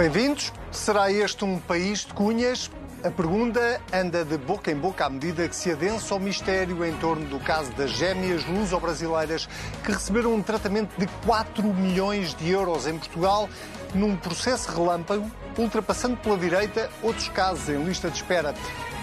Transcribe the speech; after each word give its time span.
Bem-vindos. 0.00 0.50
Será 0.72 1.12
este 1.12 1.44
um 1.44 1.58
país 1.58 2.06
de 2.06 2.14
cunhas? 2.14 2.70
A 3.04 3.10
pergunta 3.10 3.78
anda 3.92 4.24
de 4.24 4.38
boca 4.38 4.72
em 4.72 4.74
boca 4.74 5.04
à 5.04 5.10
medida 5.10 5.46
que 5.46 5.54
se 5.54 5.70
adensa 5.70 6.14
o 6.14 6.18
mistério 6.18 6.82
em 6.86 6.96
torno 6.96 7.26
do 7.26 7.38
caso 7.38 7.70
das 7.72 7.90
gêmeas 7.90 8.42
luso-brasileiras 8.46 9.46
que 9.84 9.92
receberam 9.92 10.32
um 10.32 10.42
tratamento 10.42 10.98
de 10.98 11.06
4 11.26 11.62
milhões 11.74 12.34
de 12.34 12.48
euros 12.48 12.86
em 12.86 12.96
Portugal 12.96 13.46
num 13.94 14.16
processo 14.16 14.72
relâmpago, 14.72 15.30
ultrapassando 15.58 16.16
pela 16.16 16.38
direita 16.38 16.88
outros 17.02 17.28
casos 17.28 17.68
em 17.68 17.84
lista 17.84 18.08
de 18.08 18.16
espera. 18.16 18.54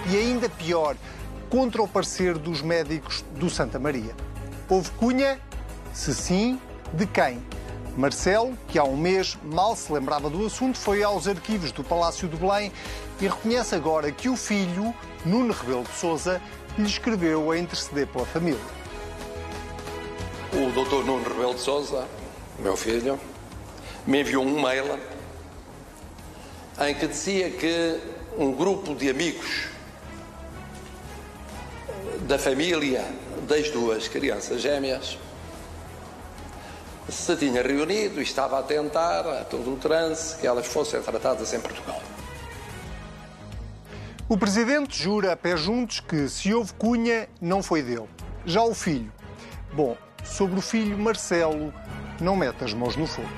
E 0.10 0.18
ainda 0.18 0.50
pior, 0.50 0.96
contra 1.48 1.80
o 1.80 1.88
parecer 1.88 2.40
dos 2.40 2.64
médicos 2.64 3.24
do 3.36 3.52
Santa 3.52 3.78
Maria. 3.78 4.16
Houve 4.68 4.90
cunha? 4.98 5.40
Se 5.94 6.12
sim, 6.12 6.60
de 6.92 7.06
quem? 7.06 7.40
Marcelo, 7.98 8.56
que 8.68 8.78
há 8.78 8.84
um 8.84 8.96
mês 8.96 9.36
mal 9.44 9.76
se 9.76 9.92
lembrava 9.92 10.30
do 10.30 10.46
assunto, 10.46 10.78
foi 10.78 11.02
aos 11.02 11.28
arquivos 11.28 11.72
do 11.72 11.84
Palácio 11.84 12.28
de 12.28 12.38
Belém 12.38 12.72
e 13.20 13.28
reconhece 13.28 13.74
agora 13.74 14.12
que 14.12 14.30
o 14.30 14.38
filho, 14.38 14.94
Nuno 15.26 15.52
Rebelo 15.52 15.84
de 15.84 15.94
Sousa, 15.94 16.40
lhe 16.78 16.86
escreveu 16.86 17.50
a 17.50 17.58
interceder 17.58 18.06
pela 18.06 18.24
família. 18.28 18.60
O 20.54 20.72
doutor 20.74 21.04
Nuno 21.04 21.28
Rebelo 21.28 21.56
de 21.56 21.60
Sousa, 21.60 22.08
meu 22.60 22.78
filho, 22.78 23.20
me 24.06 24.22
enviou 24.22 24.46
um 24.46 24.62
mail 24.62 25.00
em 26.80 26.94
que 26.94 27.08
dizia 27.08 27.50
que 27.50 28.00
um 28.38 28.52
grupo 28.52 28.94
de 28.94 29.10
amigos 29.10 29.70
da 32.28 32.38
família 32.38 33.04
das 33.48 33.72
duas 33.72 34.08
crianças 34.08 34.62
gêmeas 34.62 35.18
se 37.10 37.36
tinha 37.38 37.62
reunido 37.62 38.20
e 38.20 38.24
estava 38.24 38.60
a 38.60 38.64
tentar, 38.64 39.22
a 39.22 39.46
todo 39.46 39.74
o 39.74 39.78
trance, 39.78 40.36
que 40.38 40.46
elas 40.46 40.68
fossem 40.68 41.02
tratadas 41.02 41.54
em 41.54 41.60
Portugal. 41.60 42.02
O 44.28 44.38
presidente 44.38 45.02
jura 45.02 45.32
a 45.32 45.38
pé 45.38 45.56
juntos 45.56 46.02
que 46.02 46.28
se 46.28 46.54
houve 46.54 46.74
cunha, 46.74 47.30
não 47.40 47.64
foi 47.64 47.82
dele. 47.82 48.10
Já 48.46 48.62
o 48.62 48.74
filho. 48.74 49.12
Bom, 49.72 49.96
sobre 50.24 50.60
o 50.60 50.62
filho 50.62 50.98
Marcelo, 50.98 51.74
não 52.20 52.36
mete 52.36 52.64
as 52.64 52.74
mãos 52.74 52.98
no 52.98 53.08
fogo. 53.08 53.30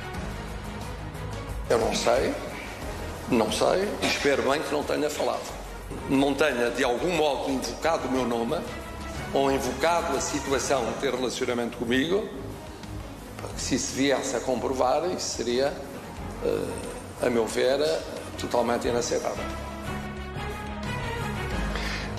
Eu 1.69 1.77
não 1.77 1.93
sei, 1.93 2.33
não 3.29 3.51
sei, 3.51 3.87
espero 4.01 4.49
bem 4.49 4.61
que 4.63 4.71
não 4.71 4.83
tenha 4.83 5.09
falado. 5.09 5.59
Não 6.09 6.33
tenha 6.33 6.71
de 6.71 6.83
algum 6.83 7.15
modo 7.15 7.51
invocado 7.51 8.07
o 8.07 8.11
meu 8.11 8.25
nome 8.25 8.57
ou 9.31 9.51
invocado 9.51 10.17
a 10.17 10.21
situação 10.21 10.85
de 10.85 10.93
ter 10.93 11.13
relacionamento 11.13 11.77
comigo 11.77 12.27
se 13.57 13.75
isso 13.75 13.93
viesse 13.93 14.35
a 14.35 14.39
comprovar, 14.39 15.03
isso 15.11 15.37
seria, 15.37 15.73
eh, 16.43 17.25
a 17.25 17.29
meu 17.29 17.45
ver, 17.45 17.79
totalmente 18.39 18.87
inaceitável. 18.87 19.43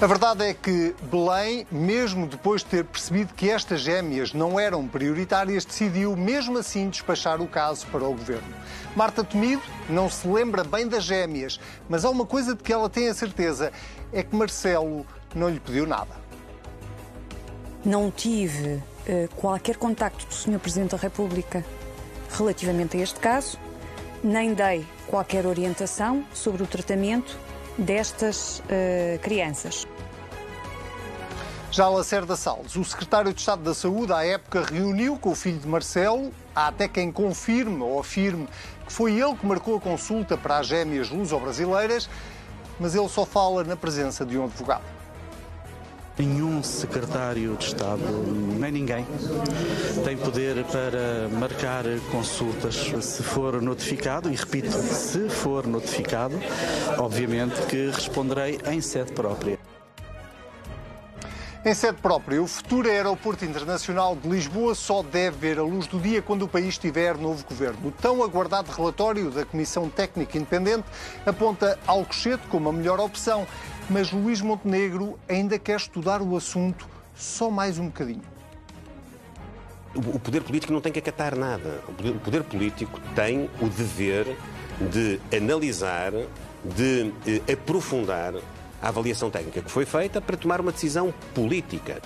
A 0.01 0.07
verdade 0.07 0.45
é 0.45 0.55
que 0.55 0.95
Belém, 1.03 1.67
mesmo 1.71 2.27
depois 2.27 2.63
de 2.63 2.69
ter 2.69 2.85
percebido 2.87 3.35
que 3.35 3.51
estas 3.51 3.83
gêmeas 3.83 4.33
não 4.33 4.59
eram 4.59 4.89
prioritárias, 4.89 5.63
decidiu 5.63 6.17
mesmo 6.17 6.57
assim 6.57 6.89
despachar 6.89 7.43
o 7.43 7.47
caso 7.47 7.87
para 7.89 8.05
o 8.05 8.13
governo. 8.13 8.49
Marta 8.97 9.23
Temido 9.23 9.61
não 9.91 10.09
se 10.09 10.27
lembra 10.27 10.65
bem 10.65 10.89
das 10.89 11.05
gêmeas, 11.05 11.61
mas 11.87 12.03
há 12.07 12.09
uma 12.09 12.25
coisa 12.25 12.55
de 12.55 12.63
que 12.63 12.73
ela 12.73 12.89
tem 12.89 13.09
a 13.09 13.15
certeza: 13.15 13.73
é 14.11 14.23
que 14.23 14.35
Marcelo 14.35 15.07
não 15.35 15.51
lhe 15.51 15.61
pediu 15.61 15.87
nada. 15.87 16.20
Não 17.85 18.11
tive 18.11 18.83
eh, 19.07 19.29
qualquer 19.37 19.77
contacto 19.77 20.27
do 20.27 20.35
Sr. 20.35 20.59
Presidente 20.59 20.91
da 20.91 20.99
República 20.99 21.65
relativamente 22.31 22.97
a 22.97 23.01
este 23.01 23.19
caso, 23.19 23.59
nem 24.23 24.55
dei 24.55 24.87
qualquer 25.07 25.47
orientação 25.47 26.25
sobre 26.33 26.63
o 26.63 26.67
tratamento 26.67 27.37
destas 27.77 28.61
uh, 28.61 29.19
crianças. 29.21 29.87
Já 31.73 31.89
Lacerda 31.89 32.37
Salles, 32.37 32.75
o 32.77 32.85
secretário 32.85 33.33
de 33.33 33.41
Estado 33.41 33.63
da 33.63 33.75
Saúde, 33.75 34.13
à 34.13 34.25
época, 34.25 34.65
reuniu 34.65 35.17
com 35.17 35.31
o 35.31 35.35
filho 35.35 35.59
de 35.59 35.69
Marcelo. 35.69 36.33
Há 36.55 36.67
até 36.67 36.89
quem 36.89 37.13
confirme 37.13 37.81
ou 37.83 37.99
afirme 38.01 38.49
que 38.87 38.93
foi 38.93 39.13
ele 39.13 39.35
que 39.37 39.47
marcou 39.47 39.77
a 39.77 39.81
consulta 39.81 40.37
para 40.37 40.59
as 40.59 40.67
gêmeas 40.67 41.11
luso-brasileiras, 41.11 42.11
mas 42.79 42.95
ele 42.95 43.09
só 43.09 43.25
fala 43.25 43.63
na 43.63 43.77
presença 43.77 44.27
de 44.27 44.37
um 44.37 44.45
advogado. 44.45 45.00
Nenhum 46.21 46.63
secretário 46.63 47.57
de 47.57 47.65
Estado, 47.65 48.03
nem 48.59 48.71
ninguém, 48.71 49.07
tem 50.05 50.19
poder 50.19 50.63
para 50.65 51.31
marcar 51.31 51.85
consultas. 52.13 52.75
Se 53.03 53.23
for 53.23 53.63
notificado, 53.63 54.31
e 54.31 54.37
repito, 54.37 54.71
se 54.71 55.31
for 55.31 55.67
notificado, 55.67 56.39
obviamente 56.99 57.59
que 57.69 57.87
responderei 57.87 58.61
em 58.67 58.83
sede 58.83 59.13
própria. 59.13 59.59
Em 61.63 61.75
sede 61.75 61.99
própria, 62.01 62.43
o 62.43 62.47
futuro 62.47 62.89
aeroporto 62.89 63.45
internacional 63.45 64.17
de 64.17 64.27
Lisboa 64.27 64.75
só 64.75 65.03
deve 65.03 65.37
ver 65.37 65.59
a 65.59 65.63
luz 65.63 65.87
do 65.87 65.99
dia 65.99 66.23
quando 66.23 66.43
o 66.43 66.49
país 66.49 66.79
tiver 66.79 67.19
novo 67.19 67.45
governo. 67.45 67.89
O 67.89 67.91
tão 67.91 68.23
aguardado 68.25 68.73
relatório 68.73 69.31
da 69.31 69.45
Comissão 69.45 69.87
Técnica 69.91 70.39
Independente 70.39 70.85
aponta 71.27 71.79
Alcochete 71.87 72.47
como 72.49 72.71
a 72.71 72.73
melhor 72.73 72.99
opção, 72.99 73.47
mas 73.91 74.13
Luís 74.13 74.41
Montenegro 74.41 75.19
ainda 75.29 75.59
quer 75.59 75.77
estudar 75.77 76.23
o 76.23 76.37
assunto 76.37 76.89
só 77.15 77.51
mais 77.51 77.79
um 77.79 77.87
bocadinho. 77.87 78.23
O 79.95 80.21
poder 80.21 80.45
político 80.45 80.73
não 80.73 80.81
tem 80.81 80.93
que 80.93 81.01
acatar 81.01 81.37
nada. 81.37 81.83
O 81.89 82.21
poder 82.21 82.45
político 82.45 83.01
tem 83.17 83.51
o 83.61 83.69
dever 83.69 84.37
de 84.93 85.21
analisar, 85.37 86.13
de 86.65 87.13
eh, 87.27 87.53
aprofundar 87.53 88.35
a 88.81 88.89
avaliação 88.89 89.29
técnica 89.29 89.61
que 89.61 89.71
foi 89.71 89.85
feita 89.85 90.21
para 90.21 90.37
tomar 90.37 90.61
uma 90.61 90.71
decisão 90.71 91.13
política. 91.35 92.01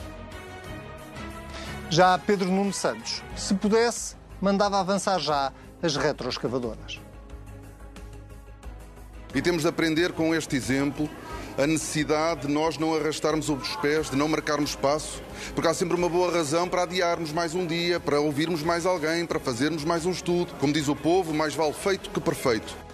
Já 1.91 2.19
Pedro 2.19 2.51
Nuno 2.51 2.73
Santos, 2.73 3.23
se 3.37 3.55
pudesse, 3.55 4.17
mandava 4.41 4.81
avançar 4.81 5.19
já 5.19 5.53
as 5.83 5.95
retroescavadoras. 5.95 6.99
E 9.35 9.43
temos 9.43 9.63
de 9.63 9.69
aprender 9.69 10.13
com 10.13 10.35
este 10.35 10.57
exemplo 10.57 11.09
a 11.57 11.67
necessidade 11.67 12.47
de 12.47 12.53
nós 12.53 12.79
não 12.79 12.95
arrastarmos 12.95 13.49
os 13.49 13.77
pés, 13.77 14.11
de 14.11 14.17
não 14.17 14.27
marcarmos 14.27 14.71
espaço, 14.71 15.23
porque 15.55 15.69
há 15.69 15.75
sempre 15.75 15.97
uma 15.97 16.09
boa 16.09 16.33
razão 16.33 16.69
para 16.69 16.83
adiarmos 16.83 17.33
mais 17.33 17.55
um 17.55 17.67
dia, 17.67 18.01
para 18.01 18.21
ouvirmos 18.21 18.63
mais 18.63 18.85
alguém, 18.85 19.25
para 19.25 19.39
fazermos 19.39 19.85
mais 19.85 20.05
um 20.05 20.11
estudo. 20.11 20.53
Como 20.59 20.73
diz 20.73 20.89
o 20.89 20.97
povo, 20.97 21.33
mais 21.33 21.55
vale 21.55 21.73
feito 21.73 22.11
que 22.11 22.21
perfeito. 22.21 22.85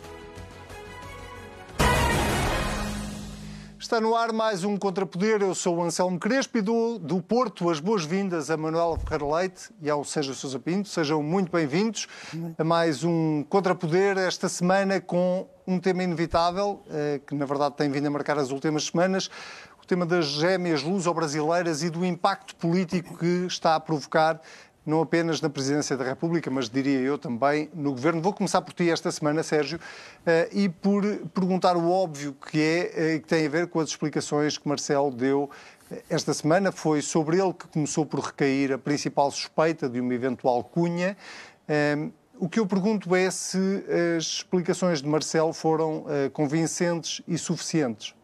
Está 3.78 4.00
no 4.00 4.14
ar 4.14 4.32
mais 4.32 4.62
um 4.62 4.76
Contrapoder. 4.76 5.42
Eu 5.42 5.52
sou 5.52 5.78
o 5.78 5.82
Anselmo 5.82 6.16
Crespo 6.16 6.58
e 6.58 6.60
do, 6.60 6.96
do 6.96 7.20
Porto 7.20 7.68
as 7.70 7.80
boas-vindas 7.80 8.48
a 8.48 8.56
Manuela 8.56 8.96
Ferreira 8.96 9.26
Leite 9.34 9.70
e 9.82 9.90
ao 9.90 10.04
Sérgio 10.04 10.32
Sousa 10.32 10.60
Pinto. 10.60 10.88
Sejam 10.88 11.20
muito 11.24 11.50
bem-vindos 11.50 12.06
a 12.56 12.62
mais 12.62 13.02
um 13.02 13.42
Contrapoder 13.48 14.16
esta 14.16 14.48
semana 14.48 15.00
com 15.00 15.48
um 15.70 15.78
tema 15.78 16.02
inevitável, 16.02 16.82
eh, 16.90 17.20
que 17.26 17.34
na 17.34 17.46
verdade 17.46 17.76
tem 17.76 17.88
vindo 17.88 18.06
a 18.06 18.10
marcar 18.10 18.38
as 18.38 18.50
últimas 18.50 18.86
semanas, 18.86 19.30
o 19.82 19.86
tema 19.86 20.04
das 20.04 20.26
gêmeas 20.26 20.82
luso-brasileiras 20.82 21.82
e 21.82 21.90
do 21.90 22.04
impacto 22.04 22.56
político 22.56 23.16
que 23.16 23.46
está 23.46 23.76
a 23.76 23.80
provocar 23.80 24.40
não 24.84 25.02
apenas 25.02 25.40
na 25.40 25.48
Presidência 25.48 25.96
da 25.96 26.04
República, 26.04 26.50
mas 26.50 26.68
diria 26.68 26.98
eu 26.98 27.18
também 27.18 27.70
no 27.74 27.92
Governo. 27.92 28.20
Vou 28.20 28.32
começar 28.32 28.62
por 28.62 28.72
ti 28.72 28.90
esta 28.90 29.12
semana, 29.12 29.42
Sérgio, 29.42 29.78
eh, 30.26 30.48
e 30.52 30.68
por 30.68 31.04
perguntar 31.34 31.76
o 31.76 31.90
óbvio 31.90 32.34
que 32.50 32.60
é, 32.60 33.14
eh, 33.14 33.18
que 33.18 33.28
tem 33.28 33.46
a 33.46 33.48
ver 33.48 33.68
com 33.68 33.78
as 33.78 33.90
explicações 33.90 34.58
que 34.58 34.66
Marcelo 34.66 35.10
deu 35.10 35.50
esta 36.08 36.34
semana. 36.34 36.72
Foi 36.72 37.02
sobre 37.02 37.38
ele 37.38 37.52
que 37.52 37.68
começou 37.68 38.04
por 38.04 38.20
recair 38.20 38.72
a 38.72 38.78
principal 38.78 39.30
suspeita 39.30 39.88
de 39.88 40.00
uma 40.00 40.14
eventual 40.14 40.64
cunha. 40.64 41.16
O 42.40 42.48
que 42.48 42.58
eu 42.58 42.66
pergunto 42.66 43.14
é 43.14 43.30
se 43.30 43.84
as 44.16 44.24
explicações 44.24 45.02
de 45.02 45.06
Marcelo 45.06 45.52
foram 45.52 46.06
convincentes 46.32 47.20
e 47.28 47.36
suficientes. 47.36 48.14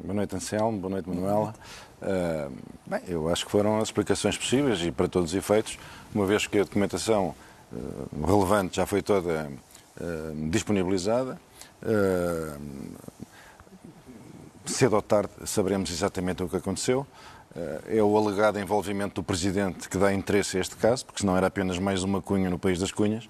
Boa 0.00 0.14
noite, 0.14 0.34
Anselmo. 0.34 0.78
Boa 0.78 0.92
noite, 0.92 1.06
Manuela. 1.06 1.54
Uh, 2.00 2.50
bem, 2.86 3.02
eu 3.06 3.28
acho 3.28 3.44
que 3.44 3.50
foram 3.50 3.76
as 3.76 3.88
explicações 3.88 4.38
possíveis 4.38 4.80
e 4.80 4.90
para 4.90 5.08
todos 5.08 5.32
os 5.32 5.36
efeitos, 5.36 5.78
uma 6.14 6.24
vez 6.24 6.46
que 6.46 6.58
a 6.58 6.64
documentação 6.64 7.34
uh, 7.70 8.26
relevante 8.26 8.76
já 8.76 8.86
foi 8.86 9.02
toda 9.02 9.50
uh, 10.00 10.50
disponibilizada. 10.50 11.38
cedo 14.64 14.96
ou 14.96 15.02
tarde 15.02 15.30
saberemos 15.44 15.90
exatamente 15.90 16.42
o 16.42 16.48
que 16.48 16.56
aconteceu. 16.56 17.06
É 17.88 18.02
o 18.02 18.16
alegado 18.16 18.58
envolvimento 18.58 19.16
do 19.16 19.22
Presidente 19.22 19.88
que 19.88 19.96
dá 19.96 20.12
interesse 20.12 20.58
a 20.58 20.60
este 20.60 20.76
caso, 20.76 21.06
porque 21.06 21.20
senão 21.20 21.36
era 21.36 21.46
apenas 21.46 21.78
mais 21.78 22.02
uma 22.02 22.20
cunha 22.20 22.50
no 22.50 22.58
país 22.58 22.78
das 22.78 22.92
cunhas. 22.92 23.28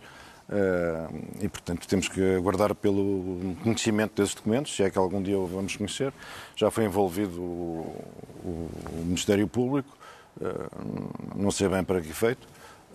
Uh, 0.48 1.42
e, 1.42 1.48
portanto, 1.48 1.88
temos 1.88 2.08
que 2.08 2.36
aguardar 2.36 2.72
pelo 2.72 3.56
conhecimento 3.64 4.14
desses 4.14 4.34
documentos, 4.34 4.74
se 4.74 4.82
é 4.82 4.90
que 4.90 4.96
algum 4.96 5.20
dia 5.20 5.36
o 5.38 5.46
vamos 5.46 5.74
conhecer. 5.74 6.12
Já 6.54 6.70
foi 6.70 6.84
envolvido 6.84 7.40
o, 7.40 8.04
o, 8.44 8.70
o 8.92 9.04
Ministério 9.04 9.48
Público, 9.48 9.96
uh, 10.40 11.34
não 11.34 11.50
sei 11.50 11.68
bem 11.68 11.82
para 11.82 12.00
que 12.00 12.10
efeito, 12.10 12.46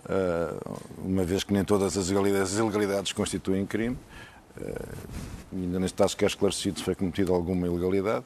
uh, 0.05 0.79
uma 1.03 1.25
vez 1.25 1.43
que 1.43 1.51
nem 1.51 1.63
todas 1.65 1.97
as 1.97 2.07
ilegalidades, 2.07 2.53
as 2.53 2.59
ilegalidades 2.59 3.11
constituem 3.11 3.65
crime. 3.65 3.97
ainda 5.51 5.79
neste 5.79 5.97
caso 5.97 6.15
que 6.15 6.23
é 6.23 6.27
esclarecido 6.27 6.79
se 6.79 6.85
foi 6.85 6.95
cometida 6.95 7.33
alguma 7.33 7.67
ilegalidade. 7.67 8.23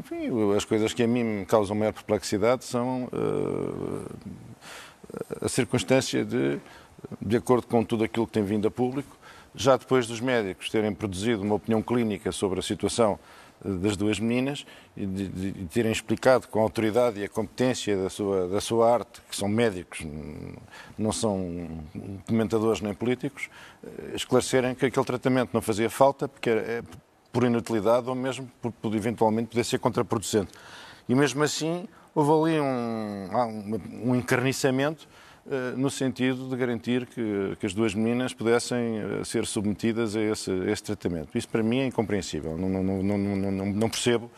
Enfim, 0.00 0.30
as 0.56 0.64
coisas 0.64 0.94
que 0.94 1.02
a 1.02 1.06
mim 1.06 1.22
me 1.22 1.44
causam 1.44 1.76
maior 1.76 1.92
perplexidade 1.92 2.64
são 2.64 3.04
uh, 3.12 4.06
a 5.42 5.48
circunstância 5.48 6.24
de, 6.24 6.58
de 7.20 7.36
acordo 7.36 7.66
com 7.66 7.84
tudo 7.84 8.04
aquilo 8.04 8.26
que 8.26 8.32
tem 8.32 8.42
vindo 8.42 8.66
a 8.66 8.70
público, 8.70 9.14
já 9.54 9.76
depois 9.76 10.06
dos 10.06 10.18
médicos 10.18 10.70
terem 10.70 10.94
produzido 10.94 11.42
uma 11.42 11.56
opinião 11.56 11.82
clínica 11.82 12.32
sobre 12.32 12.60
a 12.60 12.62
situação 12.62 13.18
das 13.62 13.94
duas 13.94 14.18
meninas 14.18 14.64
e 14.96 15.04
de, 15.04 15.28
de, 15.28 15.52
de, 15.52 15.66
terem 15.66 15.92
explicado 15.92 16.48
com 16.48 16.60
a 16.60 16.62
autoridade 16.62 17.20
e 17.20 17.24
a 17.24 17.28
competência 17.28 17.94
da 17.94 18.08
sua, 18.08 18.48
da 18.48 18.58
sua 18.58 18.90
arte, 18.90 19.20
que 19.28 19.36
são 19.36 19.50
médicos, 19.50 20.00
não 20.96 21.12
são 21.12 21.68
comentadores 22.26 22.80
nem 22.80 22.94
políticos, 22.94 23.50
eh, 23.84 24.12
esclarecerem 24.14 24.74
que 24.74 24.86
aquele 24.86 25.04
tratamento 25.04 25.50
não 25.52 25.60
fazia 25.60 25.90
falta 25.90 26.26
porque 26.26 26.48
era, 26.48 26.60
é 26.62 26.82
por 27.32 27.44
inutilidade 27.44 28.08
ou 28.08 28.14
mesmo 28.14 28.50
por, 28.60 28.94
eventualmente 28.94 29.48
poder 29.48 29.64
ser 29.64 29.78
contraproducente. 29.78 30.52
E 31.08 31.14
mesmo 31.14 31.42
assim 31.42 31.88
houve 32.14 32.50
ali 32.52 32.60
um, 32.60 34.10
um 34.10 34.16
encarniçamento 34.16 35.08
eh, 35.50 35.72
no 35.74 35.90
sentido 35.90 36.48
de 36.48 36.54
garantir 36.54 37.06
que, 37.06 37.56
que, 37.58 37.64
as 37.66 37.72
duas 37.72 37.94
meninas 37.94 38.34
pudessem 38.34 38.98
eh, 38.98 39.24
ser 39.24 39.46
submetidas 39.46 40.14
a 40.14 40.20
esse, 40.20 40.50
a 40.50 40.70
esse 40.70 40.82
tratamento. 40.82 41.36
Isso 41.36 41.48
para 41.48 41.62
mim 41.62 41.80
é 41.80 41.86
incompreensível. 41.86 42.56
Não, 42.58 42.68
não, 42.68 43.02
não, 43.02 43.18
não, 43.18 43.66
não 43.66 43.88
percebo, 43.88 44.30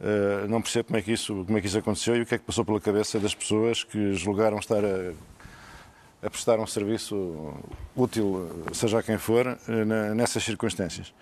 eh, 0.00 0.46
não 0.48 0.60
percebo 0.60 0.88
como 0.88 0.98
é, 0.98 1.02
que 1.02 1.10
isso, 1.10 1.44
como 1.46 1.56
é 1.56 1.60
que 1.60 1.66
isso 1.66 1.78
aconteceu 1.78 2.16
e 2.16 2.22
o 2.22 2.26
que 2.26 2.34
é 2.34 2.38
que 2.38 2.44
passou 2.44 2.64
pela 2.64 2.80
cabeça 2.80 3.18
das 3.18 3.34
pessoas 3.34 3.82
que 3.82 4.12
julgaram 4.12 4.58
estar 4.58 4.84
a, 4.84 5.12
a 6.24 6.30
prestar 6.30 6.60
um 6.60 6.66
serviço 6.66 7.54
útil, 7.96 8.64
seja 8.72 8.98
a 8.98 9.02
quem 9.02 9.16
for, 9.16 9.58
nessas 10.14 10.44
circunstâncias. 10.44 11.12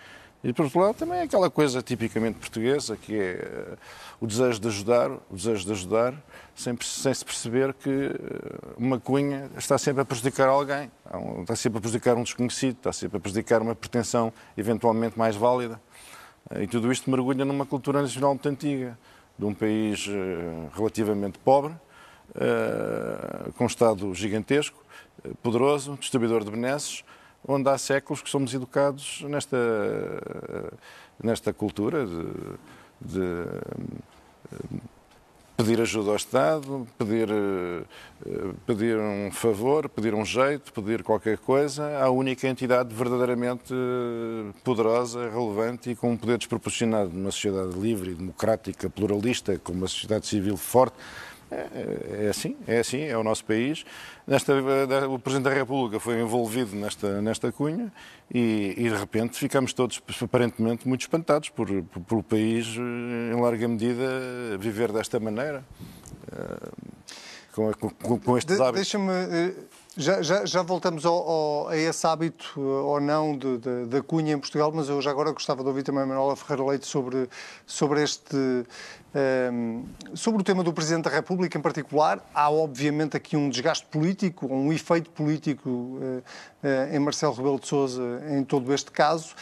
E, 0.42 0.54
por 0.54 0.64
outro 0.64 0.81
lado, 0.81 0.94
também 0.94 1.19
é 1.19 1.22
aquela 1.25 1.50
coisa 1.50 1.82
tipicamente 1.82 2.38
portuguesa, 2.38 2.96
que 2.96 3.14
é 3.14 3.32
eh, 3.32 3.76
o 4.19 4.26
desejo 4.26 4.58
de 4.58 4.69
ajudar, 4.69 5.10
o 5.10 5.37
desejo 5.37 5.66
de 5.66 5.72
ajudar, 5.72 6.14
sem, 6.54 6.75
sem 6.81 7.12
se 7.12 7.22
perceber 7.22 7.75
que 7.75 7.90
eh, 7.90 8.75
uma 8.78 8.98
cunha 8.98 9.50
está 9.58 9.76
sempre 9.76 10.00
a 10.00 10.04
prejudicar 10.04 10.48
alguém, 10.48 10.90
está 11.42 11.54
sempre 11.54 11.76
a 11.76 11.81
prejudicar 11.82 12.16
um 12.16 12.22
desconhecido, 12.22 12.76
está 12.78 12.90
sempre 12.90 13.19
a 13.19 13.20
prejudicar 13.20 13.60
uma 13.60 13.75
pretensão 13.75 14.32
eventualmente 14.56 15.19
mais 15.19 15.37
válida. 15.37 15.78
Eh, 16.50 16.62
e 16.62 16.66
tudo 16.66 16.90
isto 16.90 17.10
mergulha 17.10 17.44
numa 17.44 17.66
cultura 17.66 18.00
nacional 18.00 18.31
muito 18.31 18.48
antiga, 18.48 18.98
de 19.38 19.44
um 19.44 19.54
país 19.54 20.06
relativamente 20.75 21.38
pobre, 21.38 21.72
com 23.56 23.64
um 23.64 23.66
Estado 23.66 24.14
gigantesco, 24.14 24.84
poderoso, 25.43 25.96
distribuidor 25.98 26.44
de 26.44 26.50
benesses, 26.50 27.02
onde 27.46 27.69
há 27.69 27.78
séculos 27.78 28.22
que 28.22 28.31
somos 28.31 28.52
educados 28.54 29.22
nesta, 29.22 29.56
nesta 31.22 31.52
cultura 31.52 32.06
de, 32.06 32.25
de 33.00 33.44
pedir 35.60 35.81
ajuda 35.81 36.10
ao 36.10 36.16
Estado, 36.16 36.87
pedir, 36.96 37.28
pedir 38.66 38.96
um 38.96 39.31
favor, 39.31 39.90
pedir 39.90 40.14
um 40.14 40.25
jeito, 40.25 40.72
pedir 40.72 41.02
qualquer 41.02 41.37
coisa 41.37 41.98
à 41.98 42.08
única 42.08 42.48
entidade 42.48 42.94
verdadeiramente 42.94 43.75
poderosa, 44.64 45.28
relevante 45.28 45.90
e 45.90 45.94
com 45.94 46.12
um 46.12 46.16
poder 46.16 46.38
desproporcionado 46.38 47.10
numa 47.10 47.31
sociedade 47.31 47.78
livre, 47.78 48.14
democrática, 48.14 48.88
pluralista, 48.88 49.58
com 49.58 49.72
uma 49.72 49.86
sociedade 49.86 50.26
civil 50.26 50.56
forte. 50.56 50.96
É, 51.50 52.26
é 52.26 52.29
assim, 52.29 52.56
é 52.67 52.79
assim, 52.79 53.02
é 53.02 53.17
o 53.17 53.25
nosso 53.25 53.44
país. 53.44 53.85
Nesta, 54.26 54.52
o 55.08 55.19
Presidente 55.19 55.50
da 55.50 55.55
República 55.55 55.99
foi 55.99 56.20
envolvido 56.20 56.76
nesta, 56.76 57.20
nesta 57.20 57.50
cunha 57.50 57.93
e, 58.32 58.75
e 58.76 58.88
de 58.88 58.97
repente 58.97 59.37
ficamos 59.37 59.73
todos 59.73 60.00
aparentemente 60.23 60.87
muito 60.87 61.00
espantados 61.00 61.49
por, 61.49 61.67
por, 61.67 62.00
por, 62.02 62.19
o 62.19 62.23
país, 62.23 62.67
em 62.76 63.41
larga 63.41 63.67
medida, 63.67 64.05
viver 64.58 64.93
desta 64.93 65.19
maneira, 65.19 65.64
eh, 66.31 66.69
com, 67.53 67.73
com, 67.73 68.20
com 68.20 68.38
estes 68.38 68.56
de, 68.56 68.62
hábitos. 68.62 68.81
Deixa-me. 68.81 69.11
Já, 69.96 70.22
já, 70.22 70.46
já, 70.46 70.62
voltamos 70.62 71.04
ao, 71.04 71.14
ao, 71.14 71.69
a 71.69 71.76
esse 71.76 72.06
hábito 72.06 72.52
eh, 72.56 72.60
ou 72.60 73.00
não 73.00 73.37
da 73.88 74.00
cunha 74.00 74.34
em 74.34 74.38
Portugal, 74.38 74.70
mas 74.72 74.88
eu 74.88 75.02
já 75.02 75.10
agora 75.10 75.32
gostava 75.32 75.62
de 75.62 75.69
ouvir 75.69 75.82
também 75.82 76.04
a 76.04 76.06
Manuela 76.06 76.37
Ferreira 76.37 76.64
Leite 76.64 76.87
sobre, 76.87 77.28
sobre 77.66 78.00
este 78.00 78.37
sobre 80.14 80.40
o 80.40 80.44
tema 80.44 80.62
do 80.62 80.72
Presidente 80.72 81.04
da 81.04 81.10
República 81.10 81.58
em 81.58 81.60
particular, 81.60 82.20
há 82.32 82.48
obviamente 82.48 83.16
aqui 83.16 83.37
um 83.37 83.48
desgaste 83.48 83.84
político, 83.87 84.46
um 84.46 84.72
efeito 84.72 85.10
político 85.10 85.98
eh, 86.00 86.22
eh, 86.62 86.96
em 86.96 87.00
Marcelo 87.00 87.32
Rebelo 87.32 87.58
de 87.58 87.66
Sousa 87.66 88.22
em 88.31 88.44
todo 88.44 88.72
este 88.72 88.90
caso. 88.93 89.34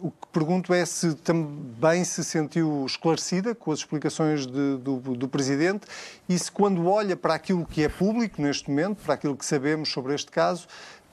O 0.00 0.10
que 0.10 0.26
pergunto 0.32 0.74
é 0.74 0.84
se 0.84 1.14
também 1.14 2.04
se 2.04 2.22
sentiu 2.22 2.84
esclarecida 2.86 3.54
com 3.54 3.72
as 3.72 3.78
explicações 3.78 4.46
de, 4.46 4.76
do, 4.76 4.98
do, 4.98 5.28
Presidente 5.28 5.86
e 6.28 6.38
se, 6.38 6.52
quando 6.52 6.86
olha 6.86 7.16
para 7.16 7.34
aquilo 7.34 7.64
que 7.64 7.82
é 7.82 7.88
público 7.88 8.42
neste 8.42 8.68
momento, 8.68 9.02
para 9.02 9.14
aquilo 9.14 9.34
que 9.34 9.46
sabemos 9.46 9.90
sobre 9.90 10.14
este 10.14 10.30
caso, 10.30 10.66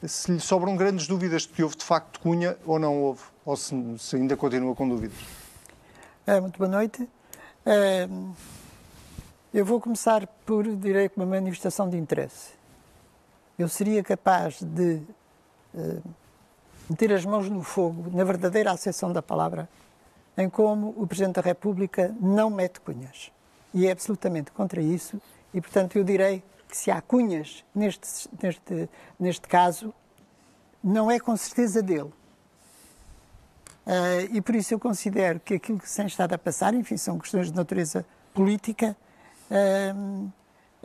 se 0.06 0.32
lhe 0.32 0.40
sobram 0.42 0.76
grandes 0.76 1.08
dúvidas 1.08 1.44
de 1.44 1.50
que 1.50 1.64
houve 1.64 1.78
de 1.78 1.86
facto 1.86 2.20
cunha 2.20 2.58
ou 2.66 2.78
não 2.78 3.02
houve, 3.02 3.22
ou 3.46 3.56
se, 3.56 3.74
se 3.98 4.18
ainda 4.18 4.36
continua 4.36 4.76
com 4.76 4.90
dúvidas. 4.90 5.18
É, 6.28 6.40
muito 6.42 6.58
boa 6.58 6.70
noite 6.70 7.08
eu 9.54 9.66
vou 9.66 9.82
começar 9.82 10.26
por, 10.46 10.66
direi, 10.76 11.12
uma 11.16 11.26
manifestação 11.26 11.90
de 11.90 11.98
interesse. 11.98 12.52
Eu 13.60 13.68
seria 13.68 14.02
capaz 14.02 14.62
de 14.62 15.02
uh, 15.74 16.02
meter 16.90 17.14
as 17.14 17.26
mãos 17.26 17.50
no 17.50 17.64
fogo, 17.64 18.10
na 18.16 18.24
verdadeira 18.24 18.72
acessão 18.72 19.12
da 19.12 19.22
palavra, 19.22 19.70
em 20.38 20.50
como 20.50 20.94
o 20.98 21.06
Presidente 21.08 21.36
da 21.36 21.42
República 21.42 22.16
não 22.20 22.50
mete 22.50 22.80
cunhas. 22.82 23.32
E 23.74 23.88
é 23.88 23.92
absolutamente 23.92 24.52
contra 24.52 24.82
isso, 24.82 25.22
e 25.54 25.62
portanto 25.62 25.98
eu 25.98 26.04
direi 26.04 26.44
que 26.68 26.76
se 26.78 26.90
há 26.90 27.02
cunhas 27.02 27.64
neste, 27.76 28.30
neste, 28.42 28.90
neste 29.20 29.48
caso, 29.48 29.94
não 30.84 31.12
é 31.12 31.20
com 31.20 31.36
certeza 31.36 31.82
dele. 31.82 32.12
Uh, 33.86 34.30
e 34.32 34.42
por 34.42 34.56
isso 34.56 34.74
eu 34.74 34.80
considero 34.80 35.40
que 35.40 35.56
aquilo 35.56 35.80
que 35.80 35.90
se 35.90 35.98
tem 35.98 36.06
estado 36.06 36.34
a 36.34 36.38
passar, 36.38 36.74
enfim, 36.74 36.98
são 36.98 37.18
questões 37.20 37.48
de 37.48 37.56
natureza 37.56 38.06
política, 38.34 38.96
uh, 39.50 40.26
uh, 40.26 40.32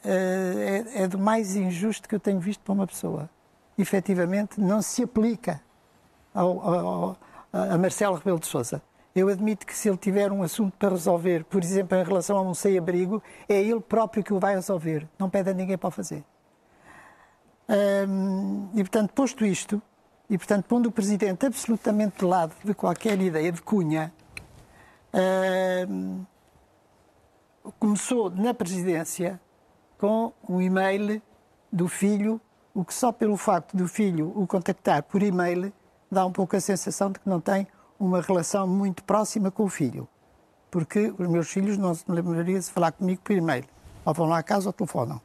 é, 0.04 1.02
é 1.02 1.09
do 1.09 1.18
mais 1.18 1.54
injusto 1.54 2.09
que 2.09 2.14
eu 2.14 2.21
tenho 2.21 2.40
visto 2.40 2.61
para 2.61 2.73
uma 2.73 2.87
pessoa. 2.87 3.28
Efetivamente, 3.78 4.61
não 4.61 4.80
se 4.80 5.02
aplica 5.02 5.61
ao, 6.37 6.61
ao, 6.61 7.16
a 7.52 7.78
Marcelo 7.78 8.16
Rebelo 8.16 8.38
de 8.38 8.47
Sousa. 8.47 8.83
Eu 9.14 9.28
admito 9.28 9.66
que 9.66 9.75
se 9.75 9.88
ele 9.88 9.97
tiver 9.97 10.31
um 10.31 10.43
assunto 10.43 10.76
para 10.76 10.90
resolver, 10.90 11.43
por 11.45 11.62
exemplo, 11.64 11.97
em 11.97 12.05
relação 12.05 12.37
a 12.37 12.43
um 12.43 12.52
sem-abrigo, 12.52 13.23
é 13.49 13.59
ele 13.59 13.81
próprio 13.81 14.23
que 14.23 14.35
o 14.35 14.38
vai 14.38 14.55
resolver. 14.55 15.09
Não 15.19 15.31
pede 15.31 15.50
a 15.50 15.55
ninguém 15.55 15.78
para 15.78 15.88
o 15.88 15.90
fazer. 15.90 16.23
e, 18.75 18.83
portanto, 18.83 19.12
posto 19.14 19.45
isto, 19.45 19.81
e, 20.28 20.37
portanto, 20.37 20.66
pondo 20.66 20.90
o 20.90 20.93
Presidente 20.93 21.47
absolutamente 21.47 22.19
de 22.19 22.25
lado 22.26 22.55
de 22.62 22.75
qualquer 22.75 23.19
ideia 23.21 23.50
de 23.50 23.62
cunha, 23.62 24.12
uh, 25.14 26.26
começou 27.78 28.31
na 28.31 28.52
presidência 28.52 29.40
com 29.99 30.33
um 30.47 30.61
e-mail 30.61 31.23
do 31.73 31.88
filho, 31.88 32.40
o 32.75 32.85
que 32.85 32.93
só 32.93 33.11
pelo 33.11 33.37
facto 33.37 33.76
do 33.76 33.88
filho 33.88 34.31
o 34.37 34.47
contactar 34.47 35.02
por 35.02 35.23
e-mail 35.23 35.73
dá 36.10 36.25
um 36.25 36.32
pouco 36.32 36.56
a 36.56 36.60
sensação 36.60 37.10
de 37.10 37.18
que 37.18 37.28
não 37.28 37.40
tem 37.40 37.66
uma 37.98 38.20
relação 38.20 38.66
muito 38.66 39.02
próxima 39.02 39.50
com 39.50 39.64
o 39.64 39.68
filho. 39.68 40.08
Porque 40.70 41.12
os 41.18 41.28
meus 41.28 41.48
filhos 41.48 41.78
não 41.78 41.94
se 41.94 42.04
lembrariam 42.08 42.58
de 42.58 42.70
falar 42.70 42.92
comigo 42.92 43.20
por 43.22 43.32
e-mail. 43.32 43.64
Ou 44.04 44.14
vão 44.14 44.26
lá 44.26 44.38
à 44.38 44.42
casa 44.42 44.68
ou 44.68 44.72
telefonam. 44.72 45.20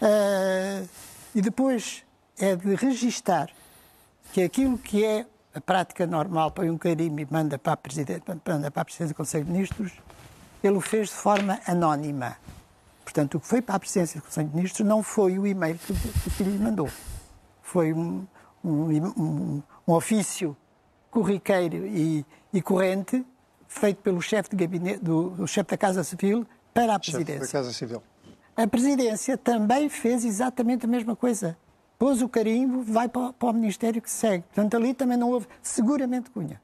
Uh, 0.00 0.88
e 1.34 1.40
depois 1.40 2.04
é 2.38 2.56
de 2.56 2.74
registar 2.74 3.50
que 4.32 4.42
aquilo 4.42 4.78
que 4.78 5.04
é 5.04 5.26
a 5.54 5.60
prática 5.60 6.06
normal 6.06 6.50
põe 6.50 6.70
um 6.70 6.78
carimbo 6.78 7.20
e 7.20 7.28
manda 7.30 7.58
para 7.58 7.74
a 7.74 7.76
Presidente, 7.76 8.24
manda 8.26 8.70
para 8.70 8.82
a 8.82 8.84
Presidência 8.84 9.14
do 9.14 9.16
Conselho 9.16 9.44
de 9.44 9.52
Ministros, 9.52 9.92
ele 10.62 10.76
o 10.76 10.80
fez 10.80 11.08
de 11.08 11.14
forma 11.14 11.60
anónima. 11.66 12.36
Portanto, 13.04 13.36
o 13.36 13.40
que 13.40 13.46
foi 13.46 13.60
para 13.60 13.74
a 13.74 13.78
Presidência 13.78 14.20
do 14.20 14.24
Conselho 14.24 14.48
de 14.48 14.56
Ministros 14.56 14.86
não 14.86 15.02
foi 15.02 15.38
o 15.38 15.46
e-mail 15.46 15.78
que, 15.78 15.92
que 16.36 16.42
lhe 16.42 16.58
mandou. 16.58 16.88
Foi 17.62 17.92
um, 17.92 18.26
um, 18.64 18.90
um, 19.16 19.62
um 19.86 19.92
ofício 19.92 20.56
corriqueiro 21.10 21.86
e, 21.86 22.24
e, 22.52 22.62
corrente 22.62 23.24
feito 23.68 24.02
pelo 24.02 24.20
chefe 24.20 24.50
de 24.50 24.56
gabinete, 24.56 25.02
do, 25.02 25.30
do 25.30 25.46
chefe 25.46 25.70
da 25.70 25.76
Casa 25.76 26.04
Civil 26.04 26.46
para 26.72 26.94
a 26.94 26.98
Presidência. 26.98 27.40
Chefe 27.40 27.52
da 27.52 27.58
Casa 27.58 27.72
Civil. 27.72 28.02
A 28.56 28.66
Presidência 28.66 29.36
também 29.36 29.88
fez 29.88 30.24
exatamente 30.24 30.84
a 30.84 30.88
mesma 30.88 31.16
coisa 31.16 31.56
pôs 32.02 32.20
o 32.20 32.28
carimbo, 32.28 32.82
vai 32.82 33.08
para, 33.08 33.32
para, 33.32 33.50
o 33.50 33.52
Ministério 33.52 34.02
que 34.02 34.10
segue. 34.10 34.42
Portanto, 34.52 34.76
ali 34.76 34.92
também 34.92 35.16
não 35.16 35.30
houve 35.30 35.46
seguramente 35.62 36.30
cunha. 36.30 36.60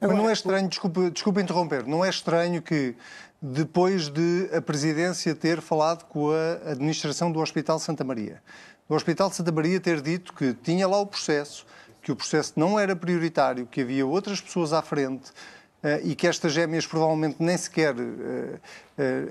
Agora, 0.00 0.16
Mas 0.16 0.22
não 0.24 0.28
é 0.28 0.32
estranho, 0.32 0.68
desculpe, 0.68 1.10
desculpe 1.12 1.40
interromper, 1.40 1.86
não 1.86 2.04
é 2.04 2.08
estranho 2.08 2.60
que 2.60 2.96
depois 3.40 4.08
de 4.08 4.50
a 4.52 4.60
Presidência 4.60 5.36
ter 5.36 5.60
falado 5.60 6.04
com 6.06 6.32
a 6.32 6.72
administração 6.72 7.30
do 7.30 7.38
Hospital 7.38 7.78
Santa 7.78 8.02
Maria, 8.02 8.42
do 8.88 8.94
Hospital 8.94 9.30
Santa 9.30 9.50
Maria 9.50 9.80
ter 9.80 10.00
dito 10.00 10.32
que 10.32 10.52
tinha 10.54 10.86
lá 10.86 10.98
o 11.00 11.06
processo, 11.06 11.66
que 12.02 12.12
o 12.12 12.16
processo 12.16 12.52
não 12.56 12.78
era 12.78 12.94
prioritário, 12.94 13.66
que 13.66 13.80
havia 13.80 14.06
outras 14.06 14.40
pessoas 14.40 14.72
à 14.72 14.82
frente 14.82 15.30
uh, 15.30 16.04
e 16.04 16.14
que 16.14 16.26
estas 16.26 16.52
gêmeas 16.52 16.86
provavelmente 16.86 17.36
nem 17.38 17.56
sequer 17.56 17.94
uh, 17.94 18.60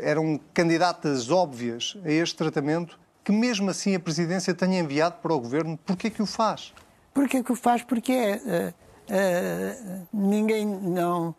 eram 0.01 0.39
candidatas 0.53 1.29
óbvias 1.29 1.97
a 2.03 2.11
este 2.11 2.35
tratamento, 2.35 2.99
que 3.23 3.31
mesmo 3.31 3.69
assim 3.69 3.95
a 3.95 3.99
Presidência 3.99 4.53
tenha 4.53 4.79
enviado 4.79 5.15
para 5.21 5.33
o 5.33 5.39
Governo, 5.39 5.77
porquê 5.85 6.09
que 6.09 6.21
o 6.21 6.25
faz? 6.25 6.73
Porquê 7.13 7.43
que 7.43 7.51
o 7.51 7.55
faz? 7.55 7.83
Porque 7.83 8.41
ninguém 10.11 10.65
não 10.65 11.35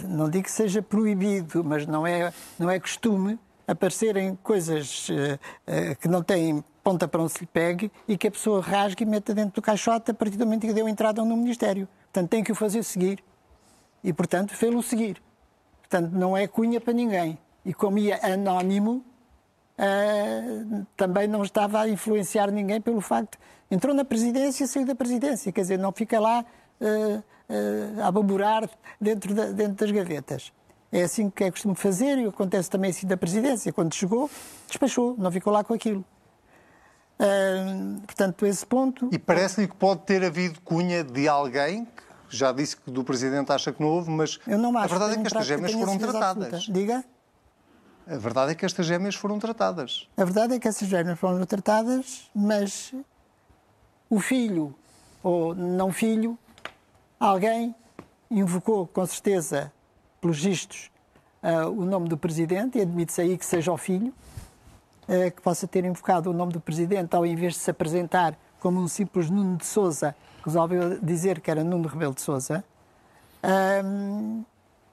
não 0.00 0.28
digo 0.28 0.44
que 0.44 0.50
seja 0.50 0.82
proibido, 0.82 1.62
mas 1.64 1.86
não 1.86 2.06
é, 2.06 2.32
não 2.58 2.68
é 2.68 2.78
costume 2.78 3.38
aparecerem 3.66 4.36
coisas 4.42 5.08
uh, 5.08 5.12
uh, 5.14 5.96
que 6.00 6.08
não 6.08 6.22
têm 6.22 6.64
ponta 6.82 7.06
para 7.06 7.22
onde 7.22 7.32
se 7.32 7.40
lhe 7.40 7.46
pegue 7.46 7.90
e 8.08 8.16
que 8.16 8.28
a 8.28 8.30
pessoa 8.30 8.60
rasgue 8.60 9.04
e 9.04 9.06
meta 9.06 9.34
dentro 9.34 9.54
do 9.54 9.62
caixote 9.62 10.10
a 10.10 10.14
partir 10.14 10.36
do 10.36 10.44
momento 10.44 10.66
que 10.66 10.72
deu 10.72 10.88
entrada 10.88 11.24
no 11.24 11.36
Ministério. 11.36 11.88
Portanto, 12.04 12.30
tem 12.30 12.42
que 12.42 12.52
o 12.52 12.54
fazer 12.54 12.82
seguir. 12.82 13.22
E, 14.02 14.12
portanto, 14.12 14.54
fê-lo 14.54 14.82
seguir. 14.82 15.22
Portanto, 15.80 16.12
não 16.12 16.36
é 16.36 16.46
cunha 16.46 16.80
para 16.80 16.92
ninguém. 16.92 17.38
E 17.64 17.74
como 17.74 17.98
ia 17.98 18.18
anónimo, 18.22 19.04
uh, 19.78 20.86
também 20.96 21.28
não 21.28 21.42
estava 21.42 21.80
a 21.80 21.88
influenciar 21.88 22.50
ninguém 22.50 22.80
pelo 22.80 23.00
facto. 23.00 23.38
Entrou 23.70 23.94
na 23.94 24.04
presidência, 24.04 24.66
saiu 24.66 24.86
da 24.86 24.94
presidência. 24.94 25.52
Quer 25.52 25.60
dizer, 25.62 25.78
não 25.78 25.92
fica 25.92 26.18
lá 26.18 26.44
uh, 26.80 27.18
uh, 27.18 28.02
a 28.02 28.10
baburar 28.10 28.68
dentro, 29.00 29.34
da, 29.34 29.46
dentro 29.46 29.86
das 29.86 29.90
gavetas. 29.90 30.52
É 30.92 31.02
assim 31.02 31.30
que 31.30 31.44
é 31.44 31.50
costume 31.50 31.74
fazer 31.76 32.18
e 32.18 32.26
acontece 32.26 32.68
também 32.68 32.90
assim 32.90 33.06
da 33.06 33.16
presidência. 33.16 33.72
Quando 33.72 33.94
chegou, 33.94 34.28
despachou, 34.66 35.14
não 35.18 35.30
ficou 35.30 35.52
lá 35.52 35.62
com 35.62 35.72
aquilo. 35.72 36.04
Uh, 37.20 38.00
portanto, 38.06 38.46
esse 38.46 38.64
ponto. 38.64 39.10
E 39.12 39.18
parece-lhe 39.18 39.68
que 39.68 39.76
pode 39.76 40.00
ter 40.02 40.24
havido 40.24 40.58
cunha 40.62 41.04
de 41.04 41.28
alguém 41.28 41.84
que 41.84 42.36
já 42.36 42.50
disse 42.50 42.76
que 42.76 42.90
do 42.90 43.04
Presidente 43.04 43.52
acha 43.52 43.70
que 43.72 43.82
não 43.82 43.90
houve, 43.90 44.10
mas 44.10 44.38
Eu 44.46 44.56
não 44.56 44.76
acho 44.78 44.94
a 44.94 44.98
verdade 44.98 45.18
é 45.18 45.20
que 45.20 45.26
estas 45.26 45.46
gêmeas 45.46 45.72
foram 45.72 45.98
tratadas. 45.98 46.46
Absoluta. 46.46 46.72
Diga? 46.72 47.04
A 48.06 48.16
verdade 48.16 48.52
é 48.52 48.54
que 48.54 48.64
estas 48.64 48.86
gêmeas 48.86 49.14
foram 49.14 49.38
tratadas. 49.38 50.08
A 50.16 50.24
verdade 50.24 50.54
é 50.54 50.58
que 50.58 50.66
essas 50.66 50.88
gêmeas 50.88 51.18
foram 51.18 51.44
tratadas, 51.44 52.30
mas 52.34 52.94
o 54.08 54.18
filho 54.18 54.74
ou 55.22 55.54
não 55.54 55.92
filho, 55.92 56.38
alguém 57.18 57.74
invocou 58.30 58.86
com 58.86 59.04
certeza 59.04 59.72
pelos 60.20 60.42
vistos, 60.42 60.90
uh, 61.42 61.68
o 61.68 61.84
nome 61.84 62.08
do 62.08 62.16
Presidente, 62.16 62.78
e 62.78 62.80
admite-se 62.80 63.20
aí 63.20 63.36
que 63.36 63.44
seja 63.44 63.70
o 63.70 63.76
filho, 63.76 64.14
que 65.34 65.42
possa 65.42 65.66
ter 65.66 65.84
invocado 65.84 66.30
o 66.30 66.32
nome 66.32 66.52
do 66.52 66.60
Presidente 66.60 67.16
ao 67.16 67.26
invés 67.26 67.54
de 67.54 67.58
se 67.60 67.70
apresentar 67.70 68.38
como 68.60 68.80
um 68.80 68.86
simples 68.86 69.30
Nuno 69.30 69.56
de 69.56 69.66
Souza, 69.66 70.14
resolveu 70.44 71.00
dizer 71.00 71.40
que 71.40 71.50
era 71.50 71.64
Nuno 71.64 71.88
Rebelo 71.88 72.14
de 72.14 72.20
Souza, 72.20 72.62
um, 73.84 74.44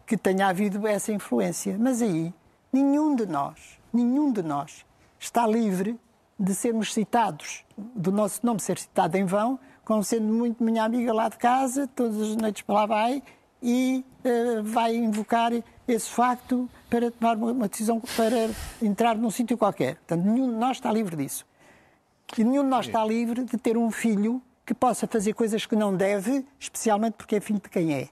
que 0.06 0.18
tenha 0.18 0.48
havido 0.48 0.88
essa 0.88 1.12
influência. 1.12 1.78
Mas 1.78 2.02
aí, 2.02 2.34
nenhum 2.72 3.16
de 3.16 3.26
nós, 3.26 3.78
nenhum 3.94 4.32
de 4.32 4.42
nós 4.42 4.86
está 5.20 5.46
livre 5.46 6.00
de 6.40 6.56
sermos 6.56 6.94
citados, 6.94 7.66
do 7.78 8.12
nosso 8.12 8.46
nome 8.46 8.60
ser 8.60 8.78
citado 8.78 9.18
em 9.18 9.26
vão, 9.26 9.60
como 9.84 10.04
sendo 10.04 10.32
muito 10.32 10.64
minha 10.64 10.84
amiga 10.84 11.14
lá 11.14 11.30
de 11.30 11.38
casa, 11.38 11.90
todas 11.96 12.20
as 12.22 12.36
noites 12.36 12.62
para 12.62 12.76
lá 12.76 12.86
vai, 12.86 13.24
e 13.62 14.06
uh, 14.24 14.64
vai 14.64 14.96
invocar 14.96 15.52
esse 15.88 16.10
facto 16.10 16.70
para 16.90 17.12
tomar 17.12 17.36
uma 17.38 17.68
decisão, 17.68 18.02
para 18.16 18.50
entrar 18.82 19.16
num 19.16 19.30
sítio 19.30 19.58
qualquer. 19.58 19.96
Portanto, 19.96 20.26
nenhum 20.26 20.50
de 20.50 20.56
nós 20.56 20.78
está 20.78 20.92
livre 20.92 21.16
disso. 21.16 21.46
E 22.38 22.44
nenhum 22.44 22.64
de 22.64 22.70
nós 22.70 22.88
está 22.88 23.06
livre 23.06 23.44
de 23.44 23.58
ter 23.58 23.78
um 23.78 23.92
filho 23.92 24.42
que 24.66 24.74
possa 24.74 25.08
fazer 25.08 25.34
coisas 25.34 25.66
que 25.66 25.76
não 25.76 25.96
deve, 25.96 26.46
especialmente 26.60 27.14
porque 27.14 27.38
é 27.38 27.40
filho 27.40 27.60
de 27.60 27.70
quem 27.70 27.94
é. 27.94 28.10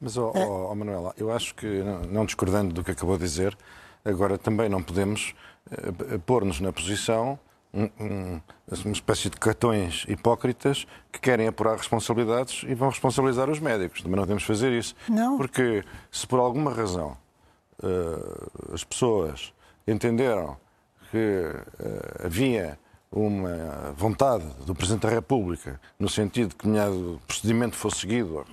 Mas, 0.00 0.16
oh, 0.16 0.32
oh, 0.34 0.70
oh 0.70 0.74
Manuela, 0.74 1.14
eu 1.16 1.30
acho 1.30 1.54
que, 1.54 1.66
não, 1.66 2.00
não, 2.02 2.24
discordando 2.24 2.72
do 2.72 2.82
que 2.82 2.90
acabou 2.90 3.16
de 3.16 3.24
dizer, 3.24 3.56
agora 4.04 4.36
também 4.36 4.68
não 4.68 4.82
podemos 4.82 5.34
uh, 5.70 6.18
pôr-nos 6.20 6.60
na 6.60 6.72
posição 6.72 7.38
um, 7.72 7.84
um, 8.00 8.40
uma 8.84 8.92
espécie 8.92 9.30
de 9.30 9.36
cartões 9.36 10.04
hipócritas 10.08 10.86
que 11.10 11.20
querem 11.20 11.46
apurar 11.46 11.76
responsabilidades 11.76 12.64
e 12.66 12.74
vão 12.74 12.88
responsabilizar 12.88 13.48
os 13.48 13.60
médicos. 13.60 14.02
Também 14.02 14.16
não 14.16 14.24
podemos 14.24 14.42
fazer 14.42 14.72
isso. 14.72 14.94
Não. 15.08 15.36
Porque 15.36 15.84
se 16.10 16.26
por 16.26 16.38
alguma 16.38 16.72
razão 16.72 17.16
as 18.72 18.84
pessoas 18.84 19.52
entenderam 19.86 20.56
que 21.10 21.16
uh, 21.18 22.26
havia 22.26 22.78
uma 23.10 23.92
vontade 23.94 24.44
do 24.64 24.74
Presidente 24.74 25.02
da 25.02 25.10
República 25.10 25.78
no 25.98 26.08
sentido 26.08 26.48
de 26.48 26.56
que 26.56 26.66
o 26.66 27.20
procedimento 27.26 27.76
fosse 27.76 28.00
seguido. 28.00 28.46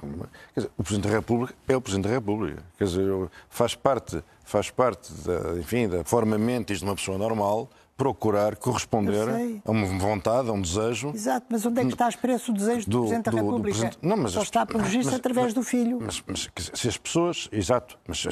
Dizer, 0.53 0.69
o 0.77 0.83
Presidente 0.83 1.07
da 1.09 1.15
República 1.15 1.53
é 1.67 1.75
o 1.77 1.81
Presidente 1.81 2.09
da 2.09 2.13
República. 2.13 2.61
Quer 2.77 2.83
dizer, 2.83 3.29
faz 3.49 3.73
parte, 3.73 4.21
faz 4.43 4.69
parte 4.69 5.13
da, 5.23 5.57
enfim, 5.57 5.87
da 5.87 6.03
forma 6.03 6.37
mentis 6.37 6.79
de 6.79 6.83
uma 6.83 6.95
pessoa 6.95 7.17
normal 7.17 7.69
procurar 7.99 8.55
corresponder 8.55 9.27
a 9.65 9.69
uma 9.69 9.85
vontade, 9.85 10.49
a 10.49 10.53
um 10.53 10.61
desejo. 10.61 11.11
Exato, 11.13 11.47
mas 11.49 11.65
onde 11.65 11.81
é 11.81 11.85
que 11.85 11.91
está 11.91 12.07
expresso 12.07 12.53
o 12.53 12.55
desejo 12.55 12.85
do, 12.85 12.91
do 12.91 12.99
Presidente 12.99 13.25
da 13.25 13.31
República? 13.31 13.77
Presidente... 13.77 13.97
Não, 14.01 14.15
mas 14.15 14.31
Só 14.31 14.41
está 14.41 14.65
previsto 14.65 15.13
através 15.13 15.47
mas, 15.47 15.53
do 15.53 15.63
filho. 15.63 15.99
Mas, 15.99 16.23
mas, 16.25 16.49
se 16.73 16.87
as 16.87 16.97
pessoas, 16.97 17.49
exato, 17.51 17.99
mas 18.07 18.19
se, 18.21 18.31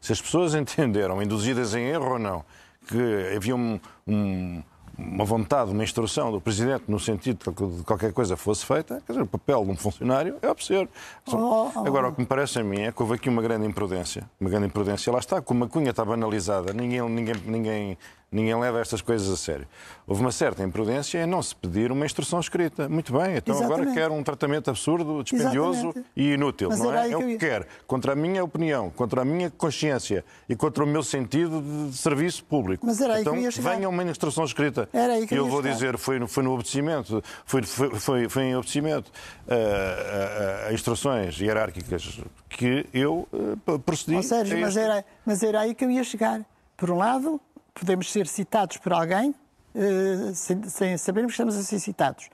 se, 0.00 0.12
as 0.12 0.22
pessoas 0.22 0.54
entenderam, 0.54 1.20
induzidas 1.20 1.74
em 1.74 1.82
erro 1.88 2.12
ou 2.12 2.18
não, 2.20 2.44
que 2.86 3.34
havia 3.34 3.56
um, 3.56 3.80
um 4.06 4.62
uma 4.98 5.24
vontade, 5.24 5.70
uma 5.70 5.84
instrução 5.84 6.32
do 6.32 6.40
Presidente 6.40 6.84
no 6.88 6.98
sentido 6.98 7.52
de 7.52 7.84
qualquer 7.84 8.12
coisa 8.12 8.36
fosse 8.36 8.66
feita, 8.66 9.00
quer 9.06 9.12
dizer, 9.12 9.22
o 9.22 9.26
papel 9.26 9.64
de 9.64 9.70
um 9.70 9.76
funcionário 9.76 10.36
é 10.42 10.50
obedecer. 10.50 10.88
Oh, 11.26 11.70
oh. 11.72 11.86
Agora, 11.86 12.08
o 12.08 12.12
que 12.12 12.20
me 12.20 12.26
parece 12.26 12.58
a 12.58 12.64
mim 12.64 12.80
é 12.80 12.90
que 12.90 13.00
houve 13.00 13.14
aqui 13.14 13.28
uma 13.28 13.40
grande 13.40 13.64
imprudência. 13.64 14.28
Uma 14.40 14.50
grande 14.50 14.66
imprudência. 14.66 15.12
Lá 15.12 15.20
está, 15.20 15.40
como 15.40 15.64
a 15.64 15.68
cunha 15.68 15.90
está 15.90 16.04
banalizada, 16.04 16.72
ninguém, 16.72 17.00
ninguém, 17.08 17.36
ninguém 17.46 17.98
Ninguém 18.30 18.54
leva 18.60 18.78
estas 18.78 19.00
coisas 19.00 19.30
a 19.30 19.36
sério. 19.36 19.66
Houve 20.06 20.20
uma 20.20 20.30
certa 20.30 20.62
imprudência 20.62 21.22
em 21.22 21.26
não 21.26 21.42
se 21.42 21.56
pedir 21.56 21.90
uma 21.90 22.04
instrução 22.04 22.38
escrita. 22.38 22.86
Muito 22.86 23.10
bem, 23.10 23.36
então 23.36 23.54
Exatamente. 23.54 23.80
agora 23.80 23.94
quer 23.94 24.10
um 24.10 24.22
tratamento 24.22 24.68
absurdo, 24.68 25.22
dispendioso 25.22 25.78
Exatamente. 25.78 26.10
e 26.14 26.34
inútil, 26.34 26.68
Mas 26.68 26.78
não 26.78 26.92
é? 26.92 27.10
É 27.10 27.16
o 27.16 27.20
que 27.20 27.32
eu... 27.32 27.38
quer. 27.38 27.66
Contra 27.86 28.12
a 28.12 28.14
minha 28.14 28.44
opinião, 28.44 28.90
contra 28.90 29.22
a 29.22 29.24
minha 29.24 29.50
consciência 29.50 30.22
e 30.46 30.54
contra 30.54 30.84
o 30.84 30.86
meu 30.86 31.02
sentido 31.02 31.62
de 31.90 31.96
serviço 31.96 32.44
público. 32.44 32.84
Mas 32.84 33.00
era 33.00 33.14
aí 33.14 33.22
então, 33.22 33.32
que 33.32 33.38
eu 33.38 33.42
ia 33.44 33.50
chegar. 33.50 33.74
venha 33.74 33.88
uma 33.88 34.02
instrução 34.02 34.44
escrita. 34.44 34.90
Era 34.92 35.14
aí 35.14 35.26
que 35.26 35.32
eu, 35.32 35.38
eu 35.38 35.48
vou 35.48 35.62
chegar. 35.62 35.74
dizer, 35.74 35.96
foi, 35.96 36.26
foi 36.26 36.42
no 36.42 36.52
obedecimento, 36.52 37.22
foi, 37.46 37.62
foi, 37.62 37.90
foi, 37.98 38.28
foi 38.28 38.42
em 38.42 38.56
obedecimento 38.56 39.10
a, 39.48 40.66
a, 40.66 40.68
a, 40.68 40.72
instruções 40.74 41.40
hierárquicas 41.40 42.20
que 42.50 42.86
eu 42.92 43.26
uh, 43.32 43.78
procedi. 43.78 44.18
Oh, 44.18 44.22
Sérgio, 44.22 44.60
mas 44.60 44.76
era, 44.76 45.02
mas 45.24 45.42
era 45.42 45.60
aí 45.60 45.74
que 45.74 45.82
eu 45.82 45.90
ia 45.90 46.04
chegar. 46.04 46.44
Por 46.76 46.90
um 46.90 46.98
lado, 46.98 47.40
podemos 47.78 48.10
ser 48.10 48.26
citados 48.26 48.76
por 48.76 48.92
alguém 48.92 49.34
uh, 49.74 50.34
sem, 50.34 50.96
sabermos 50.96 51.32
que 51.32 51.34
estamos 51.34 51.56
a 51.56 51.62
ser 51.62 51.78
citados. 51.78 52.28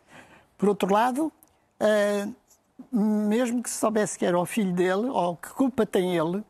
Por 0.57 0.69
outro 0.69 0.93
lado, 0.93 1.33
uh, 1.81 2.35
mesmo 2.91 3.63
que 3.63 3.71
se 3.71 3.77
soubesse 3.77 4.19
que 4.19 4.25
era 4.25 4.39
o 4.39 4.47
filho 4.47 4.73
dele, 4.73 5.09
ou 5.09 5.37
que 5.37 5.51
culpa 5.51 5.85
tem 5.87 6.17
ele, 6.17 6.45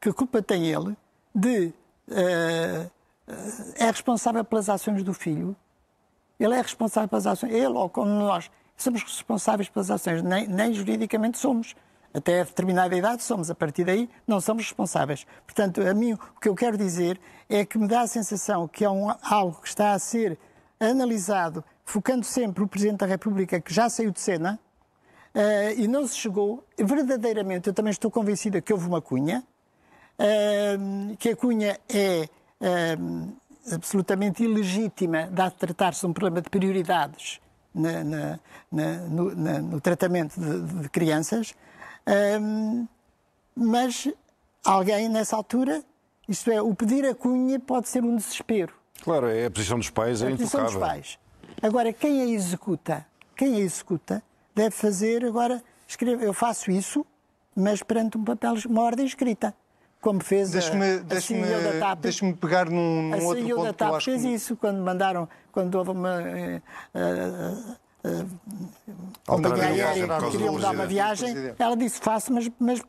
que 0.00 0.12
culpa 0.12 0.42
tem 0.42 0.66
ele 0.66 0.96
de 1.34 1.72
uh, 2.08 2.90
é 3.76 3.86
responsável 3.86 4.44
pelas 4.44 4.68
ações 4.68 5.02
do 5.02 5.14
filho, 5.14 5.56
ele 6.38 6.54
é 6.54 6.60
responsável 6.60 7.08
pelas 7.08 7.26
ações, 7.26 7.52
ele 7.52 7.66
ou 7.66 7.88
como 7.88 8.10
nós 8.10 8.50
somos 8.76 9.02
responsáveis 9.02 9.68
pelas 9.68 9.90
ações, 9.90 10.22
nem, 10.22 10.46
nem 10.46 10.74
juridicamente 10.74 11.38
somos 11.38 11.74
até 12.14 12.44
determinada 12.44 12.96
idade 12.96 13.22
somos, 13.22 13.50
a 13.50 13.54
partir 13.54 13.84
daí 13.84 14.08
não 14.26 14.40
somos 14.40 14.64
responsáveis. 14.64 15.26
Portanto, 15.46 15.80
a 15.80 15.94
mim 15.94 16.12
o 16.12 16.40
que 16.40 16.48
eu 16.48 16.54
quero 16.54 16.76
dizer 16.76 17.20
é 17.48 17.64
que 17.64 17.78
me 17.78 17.88
dá 17.88 18.02
a 18.02 18.06
sensação 18.06 18.68
que 18.68 18.84
é 18.84 18.90
um, 18.90 19.08
algo 19.22 19.60
que 19.60 19.68
está 19.68 19.92
a 19.92 19.98
ser 19.98 20.38
analisado, 20.78 21.64
focando 21.84 22.24
sempre 22.24 22.62
o 22.62 22.68
Presidente 22.68 22.98
da 22.98 23.06
República, 23.06 23.60
que 23.60 23.72
já 23.72 23.88
saiu 23.88 24.10
de 24.10 24.20
cena, 24.20 24.58
uh, 25.34 25.80
e 25.80 25.86
não 25.86 26.06
se 26.06 26.16
chegou, 26.16 26.64
verdadeiramente, 26.78 27.68
eu 27.68 27.74
também 27.74 27.90
estou 27.90 28.10
convencida 28.10 28.60
que 28.60 28.72
houve 28.72 28.86
uma 28.86 29.00
cunha, 29.00 29.44
uh, 30.18 31.16
que 31.16 31.30
a 31.30 31.36
cunha 31.36 31.78
é 31.88 32.28
uh, 32.60 33.32
absolutamente 33.72 34.42
ilegítima, 34.42 35.28
dado 35.30 35.52
tratar-se 35.52 36.00
de 36.00 36.06
um 36.06 36.12
problema 36.12 36.40
de 36.40 36.50
prioridades 36.50 37.40
na, 37.74 38.04
na, 38.04 38.40
na, 38.70 38.96
no, 39.08 39.34
no, 39.34 39.80
tratamento 39.80 40.38
de, 40.38 40.82
de 40.82 40.88
crianças, 40.88 41.54
um, 42.06 42.86
mas 43.54 44.08
alguém 44.64 45.08
nessa 45.08 45.36
altura, 45.36 45.82
isto 46.28 46.50
é, 46.50 46.60
o 46.60 46.74
pedir 46.74 47.04
a 47.04 47.14
cunha 47.14 47.58
pode 47.60 47.88
ser 47.88 48.02
um 48.02 48.16
desespero. 48.16 48.74
Claro, 49.02 49.26
é 49.28 49.46
a 49.46 49.50
posição 49.50 49.78
dos 49.78 49.90
pais, 49.90 50.22
é, 50.22 50.30
é 50.30 50.32
a 50.32 50.36
posição 50.36 50.64
dos 50.64 50.76
pais. 50.76 51.18
Agora, 51.60 51.92
quem 51.92 52.20
a 52.22 52.26
executa, 52.26 53.06
quem 53.36 53.56
a 53.56 53.58
executa, 53.60 54.22
deve 54.54 54.70
fazer 54.70 55.24
agora, 55.24 55.62
escreve, 55.86 56.24
eu 56.24 56.32
faço 56.32 56.70
isso, 56.70 57.04
mas 57.54 57.82
perante 57.82 58.16
um 58.16 58.24
papel, 58.24 58.54
uma 58.66 58.82
ordem 58.82 59.06
escrita. 59.06 59.54
Como 60.00 60.22
fez 60.22 60.50
deixe-me, 60.50 60.84
a, 60.84 60.96
deixe 60.98 61.28
CEO 61.28 61.62
da 61.62 61.78
TAP. 61.78 62.00
Deixe-me 62.00 62.34
pegar 62.34 62.68
num, 62.68 63.02
num 63.02 63.14
a 63.14 63.18
outro 63.18 63.44
CEO 63.44 63.56
ponto 63.56 63.66
da 63.66 63.72
TAP 63.72 63.88
que 63.88 63.92
eu 63.92 63.96
acho 63.96 64.04
fez 64.10 64.22
que... 64.22 64.28
isso 64.28 64.56
quando 64.56 64.82
mandaram, 64.82 65.28
quando 65.52 65.74
houve 65.76 65.90
uma... 65.90 66.18
Uh, 66.20 66.62
uh, 66.98 67.76
companhia 68.02 68.26
Alterar 69.26 69.52
a 69.70 69.72
viagem 69.72 70.30
queria 70.30 70.52
mudar 70.52 70.70
uma 70.72 70.86
viagem, 70.86 71.34
ela 71.58 71.76
disse 71.76 72.00
faço, 72.00 72.32
mas, 72.32 72.50
mas 72.58 72.82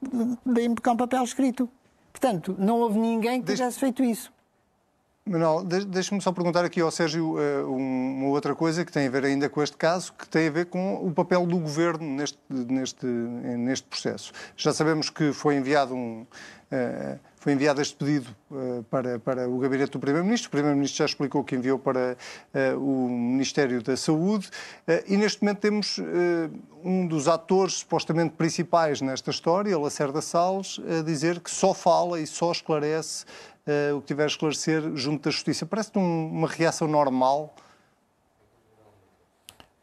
deem-me 0.46 0.76
cá 0.76 0.92
um 0.92 0.98
papel 0.98 1.24
escrito. 1.24 1.70
Portanto, 2.12 2.56
não 2.58 2.80
houve 2.80 2.98
ninguém 3.00 3.42
que 3.42 3.54
tivesse 3.54 3.80
feito 3.80 4.04
isso. 4.04 4.32
Manuel, 5.26 5.64
de- 5.64 5.86
deixa-me 5.86 6.20
só 6.22 6.34
perguntar 6.34 6.66
aqui 6.66 6.82
ao 6.82 6.92
Sérgio 6.92 7.40
eh, 7.40 7.64
um- 7.64 8.18
uma 8.20 8.28
outra 8.28 8.54
coisa 8.54 8.84
que 8.84 8.92
tem 8.92 9.08
a 9.08 9.10
ver 9.10 9.24
ainda 9.24 9.48
com 9.50 9.64
este 9.64 9.78
caso, 9.78 10.12
que 10.14 10.28
tem 10.28 10.48
a 10.50 10.52
ver 10.52 10.66
com 10.66 10.96
o 10.96 11.14
papel 11.14 11.46
do 11.46 11.58
governo 11.60 12.06
neste, 12.06 12.38
neste, 12.50 13.06
neste 13.06 13.88
processo. 13.88 14.34
Já 14.58 14.74
sabemos 14.74 15.10
que 15.10 15.32
foi 15.32 15.56
enviado 15.56 15.96
um. 15.96 16.26
Foi 17.44 17.52
enviado 17.52 17.82
este 17.82 17.94
pedido 17.98 18.34
eh, 18.54 18.84
para, 18.90 19.20
para 19.20 19.50
o 19.50 19.58
gabinete 19.60 19.92
do 19.92 20.00
Primeiro-Ministro. 20.00 20.48
O 20.48 20.52
Primeiro-Ministro 20.52 21.00
já 21.00 21.06
explicou 21.06 21.44
que 21.44 21.58
enviou 21.58 21.78
para 21.78 22.16
eh, 22.54 22.74
o 22.74 23.10
Ministério 23.10 23.84
da 23.84 23.98
Saúde. 23.98 24.50
Eh, 24.88 25.04
e 25.10 25.18
neste 25.18 25.42
momento 25.44 25.60
temos 25.60 26.00
um 26.82 27.06
dos 27.06 27.28
atores 27.28 27.74
supostamente 27.80 28.36
principais 28.36 29.02
nesta 29.02 29.30
história, 29.30 29.78
Lacerda 29.78 30.22
Salles, 30.22 30.80
a 30.88 31.04
dizer 31.04 31.42
que 31.42 31.52
só 31.52 31.74
fala 31.74 32.18
e 32.22 32.26
só 32.26 32.50
esclarece 32.54 33.26
o 33.96 34.00
que 34.00 34.08
tiver 34.08 34.24
a 34.24 34.28
esclarecer 34.28 34.96
junto 34.96 35.24
da 35.26 35.32
Justiça. 35.32 35.66
Parece-te 35.66 36.00
um- 36.00 36.28
uma 36.28 36.48
reação 36.48 36.88
normal? 36.88 37.54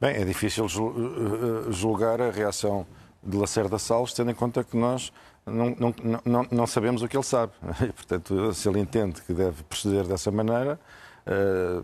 Bem, 0.00 0.16
é 0.16 0.24
difícil 0.24 0.66
jul- 0.66 1.70
julgar 1.70 2.22
a 2.22 2.30
reação 2.30 2.86
de 3.22 3.36
Lacerda 3.36 3.78
Salles, 3.78 4.14
tendo 4.14 4.30
em 4.30 4.34
conta 4.34 4.64
que 4.64 4.76
nós 4.76 5.12
não, 5.46 5.74
não, 5.78 5.94
não, 6.24 6.46
não 6.50 6.66
sabemos 6.66 7.02
o 7.02 7.08
que 7.08 7.16
ele 7.16 7.24
sabe. 7.24 7.52
E, 7.82 7.86
portanto, 7.92 8.52
se 8.54 8.68
ele 8.68 8.78
entende 8.80 9.20
que 9.22 9.32
deve 9.32 9.62
proceder 9.64 10.04
dessa 10.06 10.30
maneira, 10.30 10.78
eh, 11.26 11.82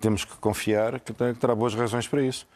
temos 0.00 0.24
que 0.24 0.36
confiar 0.36 1.00
que, 1.00 1.12
tem- 1.12 1.34
que 1.34 1.40
terá 1.40 1.54
boas 1.54 1.74
razões 1.74 2.06
para 2.06 2.22
isso. 2.22 2.46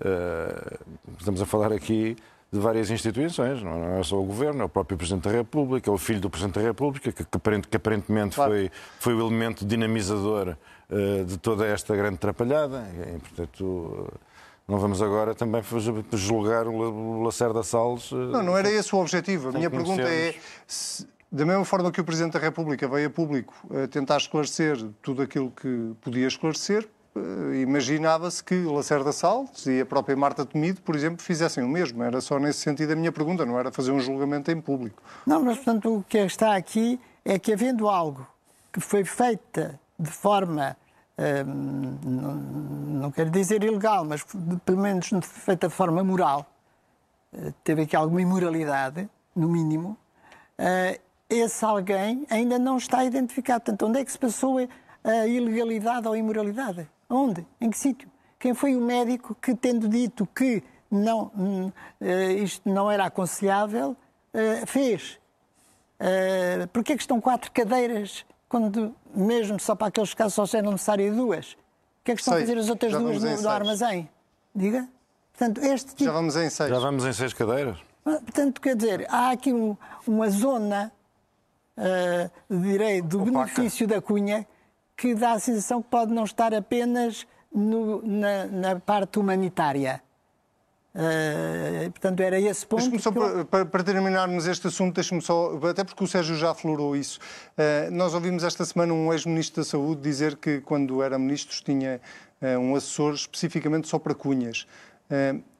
Eh, 0.00 0.78
estamos 1.18 1.40
a 1.40 1.46
falar 1.46 1.72
aqui 1.72 2.16
de 2.52 2.60
várias 2.60 2.90
instituições, 2.90 3.62
não 3.62 3.98
é 3.98 4.02
só 4.02 4.20
o 4.20 4.24
Governo, 4.24 4.62
é 4.62 4.64
o 4.64 4.68
próprio 4.68 4.96
Presidente 4.96 5.24
da 5.24 5.30
República, 5.30 5.90
é 5.90 5.92
o 5.92 5.98
filho 5.98 6.20
do 6.20 6.30
Presidente 6.30 6.54
da 6.54 6.62
República, 6.62 7.10
que, 7.12 7.24
que 7.24 7.36
aparent- 7.36 7.66
que 7.66 7.76
aparentemente 7.76 8.36
Claro. 8.36 8.52
foi, 8.52 8.70
foi 9.00 9.14
o 9.14 9.20
elemento 9.20 9.64
dinamizador 9.66 10.56
eh, 10.90 11.24
de 11.24 11.36
toda 11.38 11.66
esta 11.66 11.94
grande 11.96 12.14
atrapalhada. 12.16 12.86
E, 13.14 13.18
portanto, 13.18 14.12
não 14.68 14.78
vamos 14.78 15.00
agora 15.00 15.34
também 15.34 15.62
ju- 15.62 16.04
julgar 16.12 16.66
o 16.66 16.76
La- 16.76 16.88
o 16.88 17.22
Lacerda 17.22 17.62
Salles. 17.62 18.10
eh, 18.12 18.16
Não, 18.16 18.42
não 18.42 18.56
era 18.58 18.70
esse 18.70 18.94
o 18.94 18.98
objetivo. 18.98 19.50
A 19.50 19.52
minha 19.52 19.70
pergunta 19.70 20.02
é, 20.02 20.34
se, 20.66 21.06
da 21.30 21.44
mesma 21.46 21.64
forma 21.64 21.90
que 21.92 22.00
o 22.00 22.04
Presidente 22.04 22.32
da 22.34 22.38
República 22.38 22.88
veio 22.88 23.08
a 23.08 23.10
público 23.10 23.54
a 23.84 23.86
tentar 23.88 24.16
esclarecer 24.16 24.76
tudo 25.02 25.22
aquilo 25.22 25.50
que 25.50 25.92
podia 26.00 26.26
esclarecer, 26.26 26.88
eh, 27.14 27.60
imaginava-se 27.60 28.42
que 28.42 28.54
Lacerda 28.64 29.12
Salles 29.12 29.66
e 29.66 29.80
a 29.80 29.86
própria 29.86 30.16
Marta 30.16 30.44
Temido, 30.44 30.80
por 30.82 30.96
exemplo, 30.96 31.22
fizessem 31.22 31.62
o 31.62 31.68
mesmo. 31.68 32.02
Era 32.02 32.20
só 32.20 32.38
nesse 32.38 32.60
sentido 32.60 32.92
a 32.92 32.96
minha 32.96 33.12
pergunta, 33.12 33.44
não 33.46 33.58
era 33.58 33.70
fazer 33.70 33.92
um 33.92 34.00
julgamento 34.00 34.50
em 34.50 34.60
público. 34.60 35.02
Não, 35.26 35.42
mas 35.44 35.56
portanto 35.56 35.96
o 35.98 36.04
que 36.08 36.18
está 36.18 36.56
aqui 36.56 36.98
é 37.24 37.38
que 37.38 37.52
havendo 37.52 37.88
algo 37.88 38.26
que 38.72 38.80
foi 38.80 39.04
feita 39.04 39.78
de 39.98 40.10
forma, 40.10 40.76
não, 42.04 43.10
quero 43.10 43.30
dizer 43.30 43.64
ilegal, 43.64 44.04
mas 44.04 44.22
pelo 44.64 44.78
menos 44.78 45.08
feita 45.22 45.68
de 45.68 45.74
forma 45.74 46.04
moral, 46.04 46.46
eh, 47.32 47.52
teve 47.64 47.82
aqui 47.82 47.96
alguma 47.96 48.20
imoralidade, 48.20 49.08
no 49.34 49.48
mínimo, 49.48 49.96
eh, 50.58 51.00
esse 51.28 51.64
alguém 51.64 52.26
ainda 52.30 52.58
não 52.58 52.76
está 52.76 53.04
identificado. 53.04 53.64
Portanto, 53.64 53.86
onde 53.86 54.00
é 54.00 54.04
que 54.04 54.12
se 54.12 54.18
passou 54.18 54.58
a 54.58 55.26
ilegalidade 55.26 56.06
ou 56.06 56.14
a 56.14 56.18
imoralidade? 56.18 56.88
Onde? 57.08 57.46
Em 57.60 57.70
que 57.70 57.78
sítio? 57.78 58.10
Quem 58.38 58.52
foi 58.54 58.76
o 58.76 58.80
médico 58.80 59.34
que, 59.40 59.54
tendo 59.54 59.88
dito 59.88 60.26
que 60.26 60.62
não, 60.90 61.30
hum, 61.36 61.72
eh, 62.00 62.34
isto 62.34 62.68
não 62.68 62.90
era 62.90 63.06
aconselhável, 63.06 63.96
fez? 64.66 65.18
Porquê 66.74 66.92
é 66.92 66.96
que 66.96 67.02
estão 67.02 67.18
quatro 67.22 67.50
cadeiras 67.50 68.26
quando, 68.48 68.94
mesmo 69.14 69.58
só 69.60 69.74
para 69.74 69.88
aqueles 69.88 70.14
casos, 70.14 70.34
só 70.50 70.56
eram 70.58 70.72
necessárias 70.72 71.14
duas? 71.16 71.52
O 71.52 71.56
que 72.04 72.12
é 72.12 72.14
que 72.14 72.20
estão 72.20 72.34
Seis. 72.34 72.44
a 72.44 72.46
fazer 72.48 72.60
as 72.60 72.68
outras 72.70 72.92
Já 72.92 72.98
duas 72.98 73.14
no 73.16 73.28
seis. 73.28 73.46
armazém? 73.46 74.08
Diga? 74.54 74.88
Portanto, 75.32 75.58
este 75.64 75.90
tipo. 75.90 76.04
Já 76.04 76.12
vamos 76.12 76.36
em 76.36 76.48
seis. 76.48 76.70
Já 76.70 76.78
vamos 76.78 77.04
em 77.04 77.12
seis 77.12 77.32
cadeiras? 77.34 77.78
Portanto, 78.04 78.60
quer 78.60 78.76
dizer, 78.76 79.06
há 79.10 79.30
aqui 79.32 79.52
um- 79.52 79.76
uma 80.06 80.30
zona 80.30 80.92
uh, 81.76 82.30
de 82.54 82.62
direito 82.70 83.08
do 83.08 83.22
Opaca. 83.22 83.32
benefício 83.54 83.86
da 83.86 84.00
cunha 84.00 84.46
que 84.96 85.14
dá 85.14 85.32
a 85.32 85.38
sensação 85.40 85.82
que 85.82 85.88
pode 85.90 86.12
não 86.12 86.24
estar 86.24 86.54
apenas 86.54 87.26
no- 87.52 88.00
na, 88.06 88.46
na 88.46 88.80
parte 88.80 89.18
humanitária. 89.18 90.00
Uh, 90.96 91.90
portanto, 91.90 92.20
era 92.20 92.40
esse 92.40 92.66
ponto. 92.66 92.98
Só, 92.98 93.10
eu- 93.10 93.44
para, 93.44 93.66
para- 93.66 93.82
terminarmos 93.84 94.46
este 94.46 94.68
assunto, 94.68 94.94
deixe-me 94.94 95.20
só, 95.20 95.54
até 95.68 95.84
porque 95.84 96.02
o 96.02 96.06
Sérgio 96.06 96.34
já 96.36 96.52
aflorou 96.52 96.96
isso. 96.96 97.18
Eh, 97.58 97.90
nós 97.90 98.14
ouvimos 98.14 98.42
esta 98.42 98.64
semana 98.64 98.94
um 98.94 99.12
ex-ministro 99.12 99.62
da 99.62 99.68
Saúde 99.68 100.00
dizer 100.00 100.36
que, 100.36 100.60
quando 100.62 101.02
era 101.02 101.18
ministro, 101.18 101.62
tinha 101.62 102.00
eh, 102.40 102.56
um 102.56 102.74
assessor 102.74 103.12
especificamente 103.12 103.86
só 103.88 103.98
para 103.98 104.14
cunhas. 104.14 104.66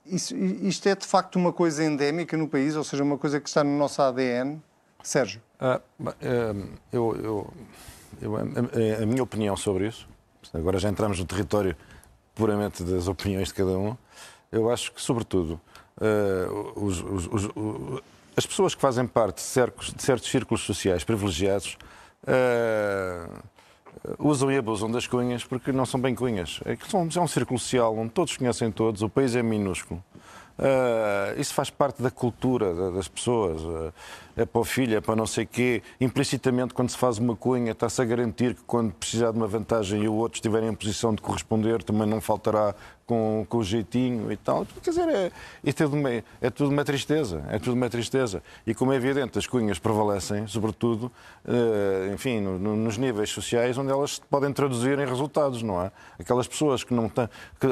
Isso- 0.06 0.34
isto 0.36 0.88
é 0.88 0.94
de 0.94 1.06
facto 1.06 1.36
uma 1.36 1.52
coisa 1.52 1.84
endémica 1.84 2.34
no 2.36 2.48
país, 2.48 2.74
ou 2.74 2.82
seja, 2.84 3.02
uma 3.04 3.18
coisa 3.18 3.38
que 3.40 3.48
está 3.48 3.62
no 3.62 3.76
nosso 3.76 4.00
ADN? 4.00 4.62
Sérgio. 5.02 5.42
Ah, 5.60 5.80
eu, 6.92 7.16
eu- 7.16 7.52
eu- 8.22 8.36
a, 8.36 8.40
a- 8.40 9.02
a 9.02 9.06
minha 9.06 9.22
opinião 9.22 9.56
sobre 9.56 9.88
isso, 9.88 10.08
agora 10.54 10.78
já 10.78 10.88
entramos 10.88 11.18
no 11.18 11.26
território 11.26 11.76
puramente 12.34 12.82
das 12.82 13.06
opiniões 13.08 13.48
de 13.48 13.54
cada 13.54 13.76
um, 13.78 13.96
eu 14.52 14.70
acho 14.70 14.92
que, 14.92 15.00
sobretudo, 15.02 15.60
eh, 16.00 16.46
os- 16.76 17.00
os- 17.02 17.26
os- 17.26 18.02
as 18.36 18.46
pessoas 18.46 18.74
que 18.74 18.80
fazem 18.80 19.06
parte 19.06 19.36
de 19.36 19.42
cercos- 19.42 19.92
de 19.92 20.02
certos 20.02 20.28
círculos 20.30 20.62
sociais 20.62 21.04
privilegiados 21.04 21.76
eh, 22.26 23.26
usam 24.18 24.50
e 24.50 24.56
abusam 24.58 24.90
das 24.90 25.06
cunhas 25.06 25.44
porque 25.44 25.72
não 25.72 25.86
são 25.86 26.00
bem 26.00 26.14
cunhas. 26.14 26.60
É, 26.64 26.76
que 26.76 26.88
são, 26.90 27.08
é 27.14 27.20
um 27.20 27.28
círculo 27.28 27.58
social 27.58 27.96
onde 27.96 28.10
todos 28.10 28.36
conhecem 28.36 28.70
todos, 28.70 29.02
o 29.02 29.08
país 29.08 29.34
é 29.36 29.42
minúsculo. 29.42 30.02
Ah, 30.58 31.34
isso 31.36 31.52
faz 31.54 31.68
parte 31.70 32.02
da 32.02 32.10
cultura 32.10 32.74
da- 32.74 32.90
das 32.90 33.08
pessoas. 33.08 33.60
É 34.36 34.44
para 34.44 34.60
o 34.60 34.64
filho, 34.64 34.96
é 34.96 35.00
para 35.00 35.16
não 35.16 35.26
sei 35.26 35.46
quê. 35.46 35.82
Implicitamente, 35.98 36.74
quando 36.74 36.90
se 36.90 36.96
faz 36.98 37.16
uma 37.18 37.34
cunha, 37.34 37.72
está-se 37.72 38.02
a 38.02 38.04
garantir 38.04 38.54
que 38.54 38.62
quando 38.66 38.92
precisar 38.92 39.30
de 39.30 39.38
uma 39.38 39.46
vantagem 39.46 40.02
e 40.02 40.08
o 40.08 40.12
outro 40.14 40.36
estiver 40.36 40.62
em 40.62 40.74
posição 40.74 41.14
de 41.14 41.22
corresponder, 41.22 41.82
também 41.82 42.06
não 42.06 42.20
faltará 42.20 42.74
com, 43.06 43.46
com 43.48 43.58
o 43.58 43.64
jeitinho 43.64 44.30
e 44.30 44.36
tal. 44.36 44.66
Quer 44.82 44.90
dizer, 44.90 45.08
é, 45.08 45.30
é, 45.64 45.72
de 45.72 45.84
uma- 45.84 46.10
é 46.10 46.50
tudo 46.50 46.70
uma 46.70 46.84
tristeza. 46.84 47.44
É 47.48 47.58
tudo 47.58 47.72
uma 47.74 47.88
tristeza. 47.88 48.42
E 48.66 48.74
como 48.74 48.92
é 48.92 48.96
evidente, 48.96 49.38
as 49.38 49.46
cunhas 49.46 49.78
prevalecem, 49.78 50.46
sobretudo, 50.46 51.10
eh, 51.46 52.10
enfim, 52.12 52.40
no- 52.40 52.58
no- 52.58 52.76
nos 52.76 52.98
níveis 52.98 53.30
sociais 53.30 53.78
onde 53.78 53.90
elas 53.90 54.18
podem 54.28 54.52
traduzir 54.52 54.98
em 54.98 55.06
resultados, 55.06 55.62
não 55.62 55.80
é? 55.80 55.90
Aquelas 56.18 56.46
pessoas 56.46 56.84
que 56.84 56.92
não, 56.92 57.08
que 57.08 57.20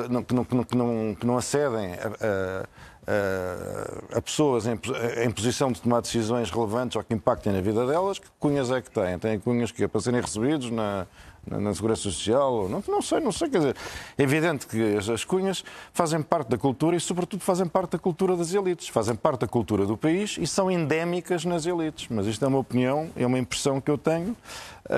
não, 0.08 0.22
que 0.22 0.34
não, 0.34 0.44
que 0.64 0.76
não, 0.76 1.14
que 1.14 1.26
não 1.26 1.36
acedem 1.36 1.94
a, 1.94 1.96
a- 2.08 2.66
a- 3.06 4.18
a 4.18 4.22
pessoas 4.22 4.66
em, 4.66 4.78
em 5.24 5.30
posição 5.30 5.70
de 5.72 5.80
tomar 5.80 6.00
decisões 6.00 6.50
relevantes 6.50 6.96
ou 6.96 7.02
que 7.04 7.14
impactem 7.14 7.52
na 7.52 7.60
vida 7.60 7.86
delas, 7.86 8.18
que 8.18 8.26
cunhas 8.38 8.70
é 8.70 8.80
que 8.80 8.90
têm? 8.90 9.18
Têm 9.18 9.38
cunhas 9.38 9.70
que 9.70 9.84
é 9.84 9.88
para 9.88 10.00
serem 10.00 10.20
recebidos 10.20 10.70
na, 10.70 11.06
na, 11.46 11.60
na 11.60 11.74
Segurança 11.74 12.02
Social? 12.02 12.68
Não, 12.68 12.82
não 12.88 13.02
sei, 13.02 13.20
não 13.20 13.32
sei. 13.32 13.48
Quer 13.50 13.58
dizer, 13.58 13.76
é 14.16 14.22
evidente 14.22 14.66
que 14.66 14.96
as, 14.96 15.08
as 15.08 15.24
cunhas 15.24 15.64
fazem 15.92 16.22
parte 16.22 16.48
da 16.48 16.58
cultura 16.58 16.96
e, 16.96 17.00
sobretudo, 17.00 17.40
fazem 17.40 17.66
parte 17.66 17.92
da 17.92 17.98
cultura 17.98 18.36
das 18.36 18.52
elites, 18.54 18.88
fazem 18.88 19.14
parte 19.14 19.40
da 19.40 19.46
cultura 19.48 19.84
do 19.86 19.96
país 19.96 20.36
e 20.40 20.46
são 20.46 20.70
endémicas 20.70 21.44
nas 21.44 21.66
elites. 21.66 22.06
Mas 22.10 22.26
isto 22.26 22.44
é 22.44 22.48
uma 22.48 22.58
opinião, 22.58 23.10
é 23.16 23.26
uma 23.26 23.38
impressão 23.38 23.80
que 23.80 23.90
eu 23.90 23.98
tenho 23.98 24.36
de 24.84 24.94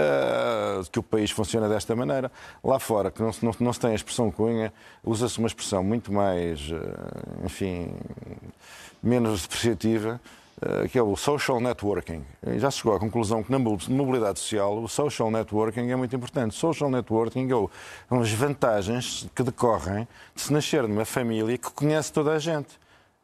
que 0.90 0.98
o 0.98 1.02
país 1.02 1.30
funciona 1.30 1.68
desta 1.68 1.94
maneira. 1.96 2.30
Lá 2.62 2.78
fora, 2.78 3.10
que 3.10 3.22
não, 3.22 3.32
se- 3.32 3.44
não, 3.44 3.52
não 3.60 3.72
se 3.72 3.80
tem 3.80 3.90
a 3.90 3.94
expressão 3.94 4.30
cunha, 4.30 4.72
usa-se 5.04 5.38
uma 5.38 5.46
expressão 5.48 5.82
muito 5.84 6.12
mais, 6.12 6.60
ah, 6.72 7.44
enfim, 7.44 7.94
menos 9.02 9.42
depreciativa, 9.42 10.20
eh, 10.60 10.88
que 10.88 10.98
é 10.98 11.02
o 11.02 11.14
social 11.16 11.60
networking. 11.60 12.24
Já 12.56 12.70
se 12.70 12.78
chegou 12.78 12.94
à 12.96 12.98
conclusão 13.00 13.42
que 13.42 13.50
na 13.52 13.58
mobilidade 13.58 14.38
social 14.38 14.78
o 14.78 14.88
social 14.88 15.30
networking 15.30 15.90
é 15.90 15.96
muito 15.96 16.14
importante. 16.16 16.54
Social 16.54 16.90
networking 16.90 17.50
é 17.50 17.54
o- 17.54 17.70
são 18.08 18.20
as 18.20 18.32
vantagens 18.32 19.28
que 19.34 19.42
decorrem 19.42 20.08
de 20.34 20.40
se 20.42 20.52
nascer 20.52 20.82
numa 20.88 21.04
família 21.04 21.56
que 21.58 21.70
conhece 21.70 22.12
toda 22.12 22.32
a 22.32 22.38
gente. 22.38 22.78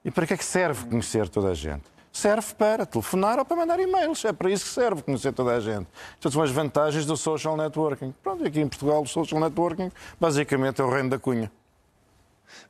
E 0.05 0.11
para 0.11 0.27
que 0.27 0.35
é 0.35 0.37
que 0.37 0.45
serve 0.45 0.85
conhecer 0.88 1.29
toda 1.29 1.49
a 1.51 1.55
gente? 1.55 1.85
Serve 2.12 2.55
para 2.55 2.85
telefonar 2.85 3.38
ou 3.38 3.44
para 3.44 3.57
mandar 3.57 3.81
e-mails. 3.81 4.22
É 4.25 4.33
para 4.33 4.51
isso 4.51 4.66
que 4.66 4.70
serve 4.70 5.03
conhecer 5.03 5.33
toda 5.33 5.53
a 5.53 5.61
gente. 5.61 5.88
Estas 6.14 6.33
são 6.33 6.42
as 6.42 6.51
vantagens 6.51 7.07
do 7.07 7.16
social 7.16 7.57
networking. 7.57 8.14
Pronto, 8.22 8.44
e 8.44 8.48
aqui 8.48 8.61
em 8.61 8.68
Portugal 8.68 9.01
o 9.03 9.07
social 9.07 9.40
networking 9.40 9.90
basicamente 10.20 10.81
é 10.81 10.85
o 10.85 10.90
reino 10.90 11.09
da 11.09 11.18
cunha. 11.18 11.51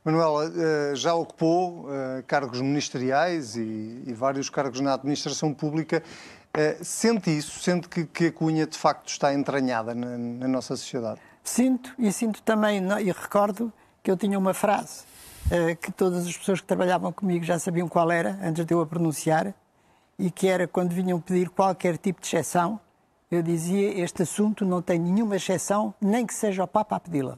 Manuela, 0.03 0.45
eh, 0.45 0.95
já 0.95 1.13
ocupou 1.13 1.87
eh, 1.89 2.23
cargos 2.25 2.61
ministeriais 2.61 3.57
e, 3.57 4.13
vários 4.15 4.49
cargos 4.49 4.79
na 4.79 4.93
administração 4.93 5.53
pública. 5.53 6.01
Eh, 6.53 6.77
Sente 6.81 7.35
isso? 7.35 7.59
Sente 7.59 7.89
que, 7.89 8.27
a 8.27 8.31
cunha 8.31 8.65
de 8.65 8.77
facto 8.77 9.09
está 9.09 9.33
entranhada 9.33 9.93
na, 9.93 10.47
nossa 10.47 10.75
sociedade? 10.77 11.19
Sinto 11.43 11.93
e 11.99 12.11
sinto 12.13 12.41
também, 12.43 12.81
e 13.01 13.11
recordo 13.11 13.71
que 14.01 14.09
eu 14.09 14.15
tinha 14.15 14.39
uma 14.39 14.53
frase 14.53 15.03
que 15.81 15.91
todas 15.91 16.25
as 16.25 16.37
pessoas 16.37 16.61
que 16.61 16.67
trabalhavam 16.67 17.11
comigo 17.11 17.43
já 17.43 17.59
sabiam 17.59 17.87
qual 17.87 18.11
era, 18.11 18.39
antes 18.41 18.65
de 18.65 18.73
eu 18.73 18.81
a 18.81 18.85
pronunciar, 18.85 19.53
e 20.17 20.31
que 20.31 20.47
era 20.47 20.67
quando 20.67 20.91
vinham 20.91 21.19
pedir 21.19 21.49
qualquer 21.49 21.97
tipo 21.97 22.21
de 22.21 22.27
exceção, 22.27 22.79
eu 23.29 23.41
dizia: 23.41 23.99
este 24.01 24.23
assunto 24.23 24.65
não 24.65 24.81
tem 24.81 24.99
nenhuma 24.99 25.35
exceção, 25.35 25.93
nem 25.99 26.25
que 26.25 26.33
seja 26.33 26.63
o 26.63 26.67
Papa 26.67 26.95
a 26.95 26.99
pedi-la. 26.99 27.37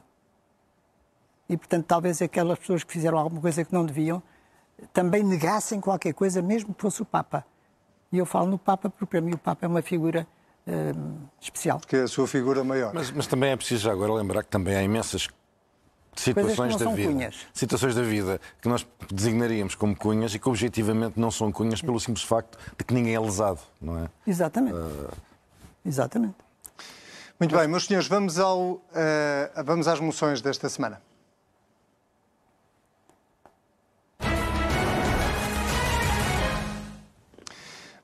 E, 1.48 1.56
portanto, 1.56 1.84
talvez 1.86 2.20
aquelas 2.20 2.58
pessoas 2.58 2.82
que 2.82 2.92
fizeram 2.92 3.18
alguma 3.18 3.40
coisa 3.40 3.64
que 3.64 3.72
não 3.72 3.84
deviam 3.84 4.22
também 4.92 5.22
negassem 5.22 5.80
qualquer 5.80 6.12
coisa, 6.12 6.42
mesmo 6.42 6.74
que 6.74 6.82
fosse 6.82 7.00
o 7.02 7.04
Papa. 7.04 7.44
E 8.12 8.18
eu 8.18 8.26
falo 8.26 8.48
no 8.48 8.58
Papa 8.58 8.90
porque, 8.90 9.06
para 9.06 9.20
mim, 9.20 9.32
o 9.32 9.38
Papa 9.38 9.64
é 9.64 9.68
uma 9.68 9.82
figura 9.82 10.26
uh, 10.66 11.28
especial. 11.40 11.78
Porque 11.78 11.96
é 11.96 12.02
a 12.02 12.08
sua 12.08 12.26
figura 12.26 12.62
maior. 12.62 12.92
Mas, 12.92 13.10
mas 13.10 13.26
também 13.26 13.50
é 13.50 13.56
preciso 13.56 13.90
agora 13.90 14.12
lembrar 14.12 14.42
que 14.42 14.50
também 14.50 14.76
há 14.76 14.82
imensas 14.82 15.28
situações 16.16 16.76
da 16.76 16.90
vida, 16.90 17.12
cunhas. 17.12 17.36
situações 17.52 17.94
da 17.94 18.02
vida 18.02 18.40
que 18.60 18.68
nós 18.68 18.86
designaríamos 19.12 19.74
como 19.74 19.94
cunhas 19.94 20.34
e 20.34 20.38
que 20.38 20.48
objetivamente 20.48 21.18
não 21.18 21.30
são 21.30 21.52
cunhas 21.52 21.80
pelo 21.80 22.00
simples 22.00 22.24
facto 22.24 22.58
de 22.76 22.84
que 22.84 22.94
ninguém 22.94 23.14
é 23.14 23.20
lesado, 23.20 23.60
não 23.80 23.98
é? 23.98 24.08
Exatamente. 24.26 24.76
Uh... 24.76 25.10
Exatamente. 25.84 26.34
Muito 27.38 27.54
bem, 27.54 27.68
meus 27.68 27.86
senhores, 27.86 28.08
vamos, 28.08 28.38
ao, 28.38 28.60
uh, 28.60 28.82
vamos 29.64 29.86
às 29.86 30.00
moções 30.00 30.40
desta 30.40 30.68
semana. 30.68 31.02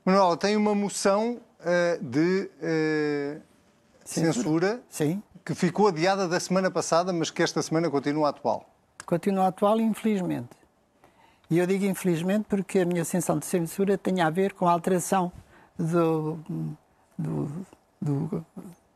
Manuela, 0.05 0.35
tem 0.37 0.55
uma 0.55 0.75
moção 0.75 1.41
uh, 1.61 2.03
de 2.03 2.49
uh, 2.61 3.41
censura 4.03 4.81
Sim. 4.89 5.23
Que 5.45 5.53
ficou 5.53 5.87
adiada 5.87 6.27
da 6.27 6.39
semana 6.39 6.71
passada, 6.71 7.11
mas 7.11 7.29
que 7.29 7.43
esta 7.43 7.61
semana 7.61 7.89
continua 7.89 8.29
atual. 8.29 8.69
Continua 9.05 9.47
atual, 9.47 9.79
infelizmente. 9.79 10.49
E 11.49 11.59
eu 11.59 11.67
digo 11.67 11.85
infelizmente 11.85 12.45
porque 12.47 12.79
a 12.79 12.85
minha 12.85 13.03
sensação 13.03 13.37
de 13.37 13.45
censura 13.45 13.97
tem 13.97 14.21
a 14.21 14.29
ver 14.29 14.53
com 14.53 14.67
a 14.67 14.71
alteração 14.71 15.31
do, 15.77 16.39
do, 17.17 17.65
do, 18.01 18.45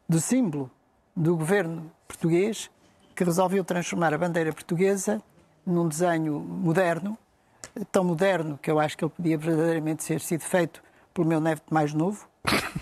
do 0.07 0.21
símbolo 0.21 0.71
do 1.15 1.35
governo 1.35 1.91
português 2.07 2.69
que 3.15 3.23
resolveu 3.23 3.63
transformar 3.63 4.13
a 4.13 4.17
bandeira 4.17 4.53
portuguesa 4.53 5.21
num 5.65 5.87
desenho 5.87 6.39
moderno, 6.39 7.17
tão 7.91 8.03
moderno 8.03 8.57
que 8.61 8.71
eu 8.71 8.79
acho 8.79 8.97
que 8.97 9.03
ele 9.03 9.11
podia 9.15 9.37
verdadeiramente 9.37 10.03
ser 10.03 10.21
sido 10.21 10.41
feito 10.41 10.81
pelo 11.13 11.27
meu 11.27 11.41
neto 11.41 11.63
mais 11.73 11.93
novo, 11.93 12.27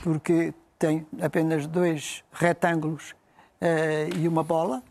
porque 0.04 0.54
tem 0.78 1.08
apenas 1.22 1.66
dois 1.66 2.24
retângulos 2.32 3.16
uh, 3.62 4.18
e 4.18 4.28
uma 4.28 4.44
bola. 4.44 4.84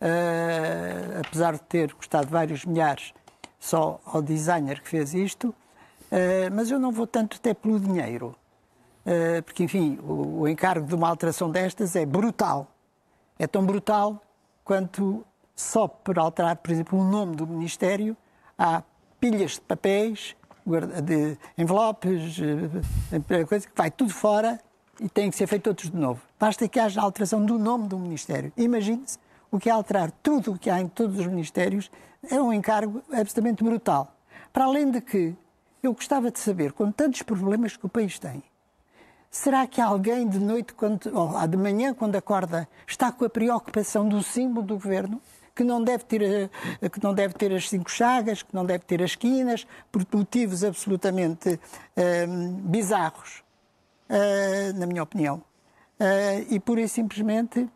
Uh, 0.00 1.20
apesar 1.26 1.54
de 1.54 1.62
ter 1.62 1.92
custado 1.92 2.28
vários 2.28 2.64
milhares 2.64 3.12
só 3.58 4.00
ao 4.04 4.22
designer 4.22 4.80
que 4.80 4.88
fez 4.88 5.12
isto, 5.12 5.48
uh, 5.48 6.54
mas 6.54 6.70
eu 6.70 6.78
não 6.78 6.92
vou 6.92 7.06
tanto 7.06 7.36
até 7.36 7.52
pelo 7.52 7.80
dinheiro, 7.80 8.34
porque, 9.46 9.64
enfim, 9.64 9.98
o, 10.02 10.40
o 10.40 10.48
encargo 10.48 10.86
de 10.86 10.94
uma 10.94 11.08
alteração 11.08 11.50
destas 11.50 11.96
é 11.96 12.04
brutal. 12.04 12.66
É 13.38 13.46
tão 13.46 13.64
brutal 13.64 14.20
quanto 14.62 15.24
só 15.56 15.88
por 15.88 16.18
alterar, 16.18 16.56
por 16.56 16.70
exemplo, 16.70 16.98
o 16.98 17.04
nome 17.04 17.34
do 17.34 17.46
Ministério, 17.46 18.14
há 18.58 18.82
pilhas 19.18 19.52
de 19.52 19.62
papéis 19.62 20.36
de 21.02 21.38
envelopes, 21.56 22.36
coisa 23.48 23.66
que 23.66 23.72
vai 23.74 23.90
tudo 23.90 24.12
fora 24.12 24.60
e 25.00 25.08
tem 25.08 25.30
que 25.30 25.36
ser 25.36 25.46
feito 25.46 25.64
todos 25.64 25.90
de 25.90 25.96
novo. 25.96 26.27
Basta 26.38 26.68
que 26.68 26.78
haja 26.78 27.00
alteração 27.00 27.44
do 27.44 27.58
nome 27.58 27.88
do 27.88 27.98
Ministério. 27.98 28.52
Imagine-se 28.56 29.18
o 29.50 29.58
que 29.58 29.68
é 29.68 29.72
alterar 29.72 30.10
tudo 30.22 30.52
o 30.52 30.58
que 30.58 30.70
há 30.70 30.80
em 30.80 30.86
todos 30.86 31.18
os 31.18 31.26
Ministérios 31.26 31.90
é 32.30 32.40
um 32.40 32.52
encargo 32.52 33.02
absolutamente 33.12 33.64
brutal. 33.64 34.14
Para 34.52 34.64
além 34.64 34.90
de 34.90 35.00
que 35.00 35.34
eu 35.82 35.92
gostava 35.92 36.30
de 36.30 36.38
saber, 36.38 36.72
com 36.72 36.92
tantos 36.92 37.22
problemas 37.22 37.76
que 37.76 37.86
o 37.86 37.88
país 37.88 38.18
tem, 38.18 38.42
será 39.30 39.66
que 39.66 39.80
alguém 39.80 40.28
de 40.28 40.38
noite, 40.38 40.74
quando, 40.74 41.10
ou 41.12 41.46
de 41.46 41.56
manhã, 41.56 41.94
quando 41.94 42.16
acorda, 42.16 42.68
está 42.86 43.10
com 43.10 43.24
a 43.24 43.30
preocupação 43.30 44.08
do 44.08 44.22
símbolo 44.22 44.66
do 44.66 44.74
governo? 44.74 45.20
que 45.54 45.64
não 45.64 45.82
deve 45.82 46.04
ter, 46.04 46.22
eh, 46.80 46.88
que 46.88 47.02
não 47.02 47.12
deve 47.12 47.34
ter 47.34 47.52
as 47.52 47.68
cinco 47.68 47.90
chagas, 47.90 48.44
que 48.44 48.54
não 48.54 48.64
deve 48.64 48.84
ter 48.84 49.02
as 49.02 49.16
quinas, 49.16 49.66
por 49.90 50.06
motivos 50.12 50.62
absolutamente 50.62 51.48
uh, 51.48 52.52
bizarros, 52.62 53.42
uh, 54.08 54.78
na 54.78 54.86
minha 54.86 55.02
opinião. 55.02 55.42
Uh, 56.00 56.46
e 56.48 56.60
pura 56.60 56.80
e 56.80 56.88
simplesmente 56.88 57.68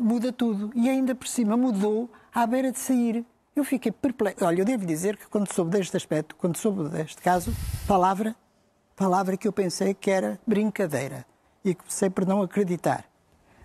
muda 0.00 0.32
tudo. 0.32 0.70
E 0.74 0.88
ainda 0.88 1.14
por 1.14 1.26
cima 1.26 1.56
mudou 1.56 2.10
à 2.34 2.46
beira 2.46 2.70
de 2.70 2.78
sair. 2.78 3.24
Eu 3.54 3.64
fiquei 3.64 3.90
perplexo. 3.90 4.44
Olha, 4.44 4.60
eu 4.60 4.64
devo 4.64 4.86
dizer 4.86 5.16
que 5.16 5.26
quando 5.28 5.52
soube 5.52 5.70
deste 5.70 5.96
aspecto, 5.96 6.36
quando 6.36 6.56
soube 6.56 6.88
deste 6.88 7.20
caso, 7.20 7.52
palavra, 7.86 8.34
palavra 8.94 9.36
que 9.36 9.48
eu 9.48 9.52
pensei 9.52 9.92
que 9.94 10.10
era 10.10 10.38
brincadeira 10.46 11.26
e 11.64 11.74
que 11.74 11.80
comecei 11.80 12.10
por 12.10 12.26
não 12.26 12.42
acreditar. 12.42 13.04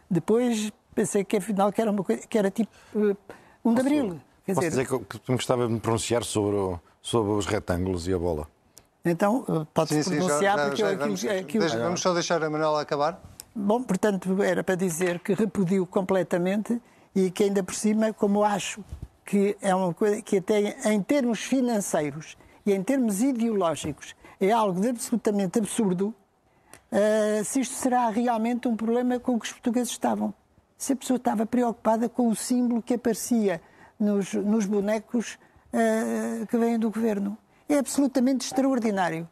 Depois 0.09 0.71
pensei 0.93 1.23
que 1.23 1.37
afinal 1.37 1.71
que 1.71 1.81
era 1.81 1.91
uma 1.91 2.03
coisa 2.03 2.25
que 2.25 2.37
era 2.37 2.49
tipo 2.49 2.71
uh, 2.95 3.15
um 3.63 3.73
de 3.73 3.81
abril. 3.81 4.21
Quer 4.45 4.55
posso 4.55 4.67
dizer, 4.67 4.85
dizer 4.85 5.05
que, 5.05 5.19
que 5.19 5.31
gostava 5.31 5.67
de 5.67 5.73
me 5.73 5.79
pronunciar 5.79 6.23
sobre, 6.23 6.55
o, 6.55 6.79
sobre 7.01 7.31
os 7.33 7.45
retângulos 7.45 8.07
e 8.07 8.13
a 8.13 8.17
bola. 8.17 8.47
Então, 9.03 9.67
pode-se 9.73 10.03
pronunciar 10.03 10.41
já, 10.41 10.57
já, 10.57 10.65
porque 10.65 10.81
já, 10.81 10.95
vamos, 10.95 11.21
deixa, 11.21 11.79
vamos 11.79 12.01
só 12.01 12.13
deixar 12.13 12.43
a 12.43 12.49
Manuela 12.49 12.81
acabar. 12.81 13.21
Bom, 13.57 13.81
portanto, 13.81 14.43
era 14.43 14.63
para 14.65 14.75
dizer 14.75 15.19
que 15.19 15.33
repudio 15.33 15.85
completamente 15.85 16.81
e 17.15 17.31
que 17.31 17.45
ainda 17.45 17.63
por 17.63 17.73
cima, 17.73 18.11
como 18.11 18.43
acho 18.43 18.83
que 19.23 19.55
é 19.61 19.73
uma 19.73 19.93
coisa 19.93 20.21
que 20.21 20.37
até 20.37 20.75
em 20.91 21.01
termos 21.01 21.39
financeiros 21.39 22.37
e 22.65 22.73
em 22.73 22.83
termos 22.83 23.21
ideológicos 23.21 24.13
é 24.41 24.51
algo 24.51 24.81
de 24.81 24.89
absolutamente 24.89 25.57
absurdo, 25.57 26.13
uh, 26.91 27.45
se 27.45 27.61
isto 27.61 27.75
será 27.75 28.09
realmente 28.09 28.67
um 28.67 28.75
problema 28.75 29.19
com 29.19 29.39
que 29.39 29.45
os 29.45 29.53
portugueses 29.53 29.91
estavam 29.91 30.33
se 30.77 30.91
a 30.91 30.95
pessoa 30.95 31.15
estava 31.17 31.45
preocupada 31.45 32.09
com 32.09 32.27
o 32.27 32.35
símbolo 32.35 32.81
que 32.81 32.93
aparecia 32.93 33.61
nos, 33.97 34.33
nos 34.33 34.65
bonecos 34.65 35.37
uh, 35.73 36.45
que 36.47 36.57
vêm 36.57 36.77
do 36.77 36.91
governo. 36.91 37.37
É 37.67 37.77
absolutamente 37.77 38.45
extraordinário, 38.45 39.27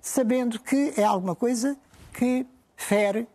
sabendo 0.00 0.58
que 0.58 0.92
é 0.96 1.04
alguma 1.04 1.36
coisa 1.36 1.76
que 2.12 2.44
fere 2.76 3.28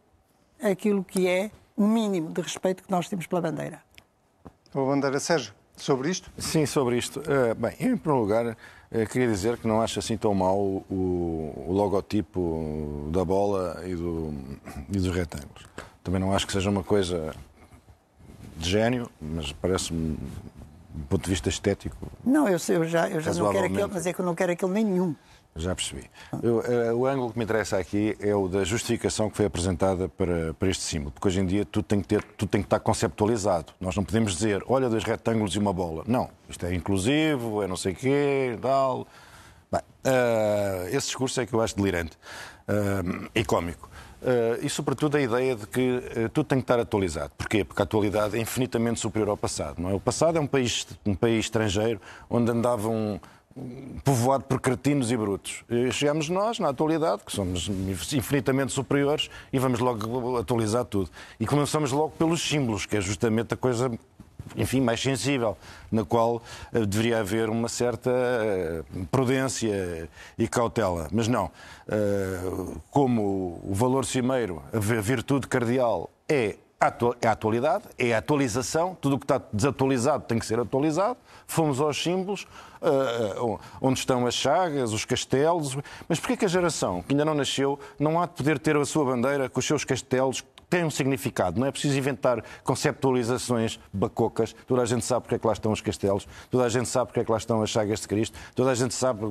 aquilo 0.62 1.04
que 1.04 1.28
é 1.28 1.52
o 1.76 1.86
mínimo 1.86 2.32
de 2.32 2.41
respeito 2.41 2.84
que 2.84 2.91
nós 2.91 3.08
temos 3.08 3.28
pela 3.28 3.41
bandeira. 3.41 3.82
A 4.74 4.80
bandeira, 4.80 5.20
Sérgio, 5.20 5.54
sobre 5.76 6.10
isto? 6.10 6.32
Sim, 6.38 6.65
sobre 6.65 6.98
isto. 6.98 7.20
Uh, 7.20 7.56
bem, 7.56 7.72
em 7.80 7.98
primeiro 7.98 8.22
lugar, 8.22 8.46
uh, 8.48 8.56
queria 9.10 9.28
dizer 9.28 9.58
que 9.58 9.67
não 9.67 9.82
acho 9.82 10.00
assim 10.00 10.17
tão 10.17 10.34
mau 10.34 10.84
o, 10.89 11.65
o 11.67 11.72
logotipo 11.72 13.10
da 13.12 13.24
bola 13.24 13.82
e, 13.86 13.96
do, 13.96 14.34
e 14.89 14.98
dos 14.98 15.13
retângulos. 15.13 15.65
Também 16.04 16.20
não 16.20 16.34
acho 16.34 16.48
que 16.48 16.54
seja 16.54 16.70
uma 16.70 16.84
coisa 16.84 17.34
de 18.58 18.70
gênio, 18.70 19.10
mas 19.22 19.52
parece-me, 19.52 20.17
do 20.93 21.06
ponto 21.08 21.24
de 21.24 21.30
vista 21.30 21.50
estético. 21.50 21.96
Não, 22.26 22.48
eu, 22.48 22.58
eu 22.70 22.86
já, 22.86 23.08
eu 23.10 23.22
já 23.22 23.34
não 23.34 23.52
quero 23.52 23.65
aquele, 23.65 23.88
mas 23.88 24.06
é 24.08 24.13
que 24.13 24.20
eu 24.20 24.26
não 24.26 24.34
quero 24.36 24.52
aquele 24.52 24.72
nenhum. 24.72 25.15
Já 25.58 25.74
percebi. 25.74 26.04
Eu, 26.43 26.60
uh, 26.60 26.96
o 26.96 27.06
ângulo 27.08 27.32
que 27.32 27.38
me 27.38 27.43
interessa 27.43 27.78
aqui 27.78 28.15
é 28.20 28.34
o 28.36 28.48
da 28.48 28.63
justificação 28.63 29.30
que 29.30 29.36
foi 29.36 29.46
apresentada 29.46 30.08
para, 30.08 30.54
para 30.54 30.70
este 30.70 30.84
símbolo, 30.84 31.12
porque 31.12 31.28
hoje 31.28 31.39
em 31.39 31.46
dia 31.46 31.65
tudo 31.65 31.86
tem, 31.86 32.00
que 32.00 32.08
ter, 32.08 32.24
tudo 32.24 32.50
tem 32.50 32.62
que 32.62 32.67
estar 32.67 32.80
conceptualizado. 32.80 33.74
Nós 33.80 33.96
não 33.96 34.04
podemos 34.04 34.34
dizer, 34.34 34.63
olha, 34.67 34.88
dois 34.88 35.04
retângulos 35.04 35.56
e 35.56 35.60
uma 35.60 35.74
bola. 35.74 36.04
Não, 36.08 36.30
isto 36.48 36.65
é 36.65 36.74
inclusivo, 36.74 37.63
é 37.63 37.67
não 37.67 37.76
sei 37.76 37.93
quê, 37.93 38.58
tal. 38.62 39.08
Bem, 39.72 39.82
uh, 39.82 40.88
esse 40.88 41.08
discurso 41.08 41.41
é 41.41 41.46
que 41.46 41.54
eu 41.54 41.62
acho 41.62 41.76
delirante 41.76 42.17
uh, 42.67 43.30
e 43.34 43.43
cómico. 43.43 43.89
Uh, 44.22 44.65
e, 44.65 44.70
sobretudo, 44.70 45.17
a 45.17 45.22
ideia 45.22 45.56
de 45.56 45.67
que 45.67 46.02
tudo 46.34 46.48
tem 46.48 46.58
que 46.58 46.63
estar 46.63 46.80
atualizado. 46.80 47.32
Porquê? 47.38 47.63
Porque 47.63 47.82
a 47.82 47.84
atualidade 47.84 48.36
é 48.36 48.39
infinitamente 48.39 49.00
superior 49.00 49.30
ao 49.30 49.38
passado. 49.38 49.82
Não 49.82 49.89
é? 49.89 49.93
O 49.93 50.00
passado 50.00 50.38
é 50.38 50.41
um 50.41 50.48
país, 50.48 50.88
um 51.06 51.13
país 51.13 51.46
estrangeiro 51.46 52.02
onde 52.30 52.50
andavam 52.50 53.20
povoado 54.04 54.43
por 54.46 54.60
cretinos 54.62 55.12
e 55.12 55.17
brutos. 55.17 55.63
E 55.70 55.91
chegamos 55.91 56.30
nós, 56.30 56.60
na 56.60 56.70
atualidade, 56.70 57.24
que 57.26 57.32
somos 57.32 57.70
infinitamente 58.13 58.72
superiores, 58.72 59.30
e 59.52 59.60
vamos 59.60 59.80
logo 59.80 60.38
atualizar 60.38 60.86
tudo. 60.86 61.10
E 61.39 61.46
começamos 61.46 61.91
logo 61.91 62.12
pelos 62.12 62.41
símbolos, 62.41 62.86
que 62.86 62.98
é 62.98 63.02
justamente 63.02 63.54
a 63.54 63.58
coisa 63.58 63.91
enfim, 64.56 64.80
mais 64.80 65.02
sensível, 65.02 65.58
na 65.91 66.06
qual 66.06 66.41
uh, 66.74 66.86
deveria 66.86 67.20
haver 67.20 67.50
uma 67.50 67.67
certa 67.67 68.10
uh, 68.10 69.06
prudência 69.08 70.10
e 70.38 70.48
cautela. 70.48 71.10
Mas 71.12 71.28
não. 71.28 71.52
Uh, 71.88 72.80
como 72.89 73.62
o 73.63 73.74
valor 73.74 74.06
cimeiro, 74.06 74.63
a 74.72 74.80
virtude 74.80 75.48
cardeal 75.48 76.10
é 76.30 76.56
a 76.80 77.32
atualidade, 77.32 77.86
é 77.98 78.13
a 78.13 78.20
atualização, 78.20 78.96
tudo 79.02 79.16
o 79.16 79.20
que 79.20 79.26
está 79.26 79.42
desatualizado 79.52 80.26
tem 80.26 80.38
que 80.38 80.46
ser 80.46 80.60
atualizado. 80.60 81.18
Fomos 81.48 81.82
aos 81.82 82.02
símbolos, 82.02 82.46
uh, 82.82 83.60
onde 83.82 83.98
estão 83.98 84.28
as 84.28 84.36
chagas, 84.36 84.94
os 84.94 85.04
castelos. 85.04 85.76
Mas 86.08 86.20
porquê 86.20 86.38
que 86.38 86.46
a 86.46 86.48
geração 86.48 87.02
que 87.02 87.13
ainda 87.13 87.26
não 87.26 87.34
nasceu 87.34 87.80
não 88.00 88.22
há 88.22 88.28
de 88.28 88.34
poder 88.34 88.60
ter 88.60 88.78
a 88.78 88.86
sua 88.86 89.06
bandeira 89.06 89.50
com 89.50 89.60
os 89.60 89.66
seus 89.66 89.84
castelos 89.84 90.44
tem 90.70 90.84
um 90.84 90.90
significado. 90.90 91.60
Não 91.60 91.68
é 91.68 91.72
preciso 91.72 91.98
inventar 91.98 92.44
conceptualizações 92.64 93.80
bacocas. 93.92 94.56
Toda 94.68 94.82
a 94.82 94.86
gente 94.86 95.06
sabe 95.06 95.22
porque 95.22 95.36
é 95.36 95.40
que 95.40 95.48
lá 95.48 95.54
estão 95.54 95.72
os 95.72 95.82
castelos, 95.82 96.28
toda 96.50 96.66
a 96.66 96.70
gente 96.70 96.90
sabe 96.90 97.08
porque 97.08 97.22
é 97.22 97.24
que 97.24 97.32
lá 97.32 97.38
estão 97.38 97.62
as 97.62 97.70
chagas 97.70 98.02
de 98.02 98.08
Cristo, 98.08 98.38
toda 98.56 98.72
a 98.72 98.76
gente 98.76 98.94
sabe 98.94 99.26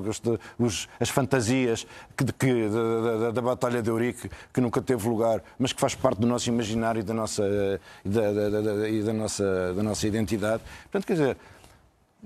os, 0.59 0.89
as 0.99 1.09
fantasias 1.09 1.87
que, 2.17 2.25
que, 2.33 2.69
da, 2.69 3.19
da, 3.19 3.31
da, 3.33 3.43
Batalha 3.43 3.83
de 3.83 3.91
Eurique, 3.91 4.31
que 4.53 4.61
nunca 4.61 4.81
teve 4.81 5.09
lugar, 5.09 5.43
mas 5.59 5.73
que 5.73 5.81
faz 5.81 5.95
parte 5.95 6.21
do 6.21 6.27
nosso 6.27 6.49
imaginário 6.49 7.01
e 7.01 7.03
da 7.03 7.15
nossa, 7.15 7.43
da, 8.05 8.33
da, 8.33 8.51
da 8.51 9.13
nossa, 9.13 9.75
da 9.75 9.83
nossa 9.83 10.07
identidade. 10.07 10.63
Portanto, 10.85 11.07
quer 11.07 11.13
dizer, 11.13 11.37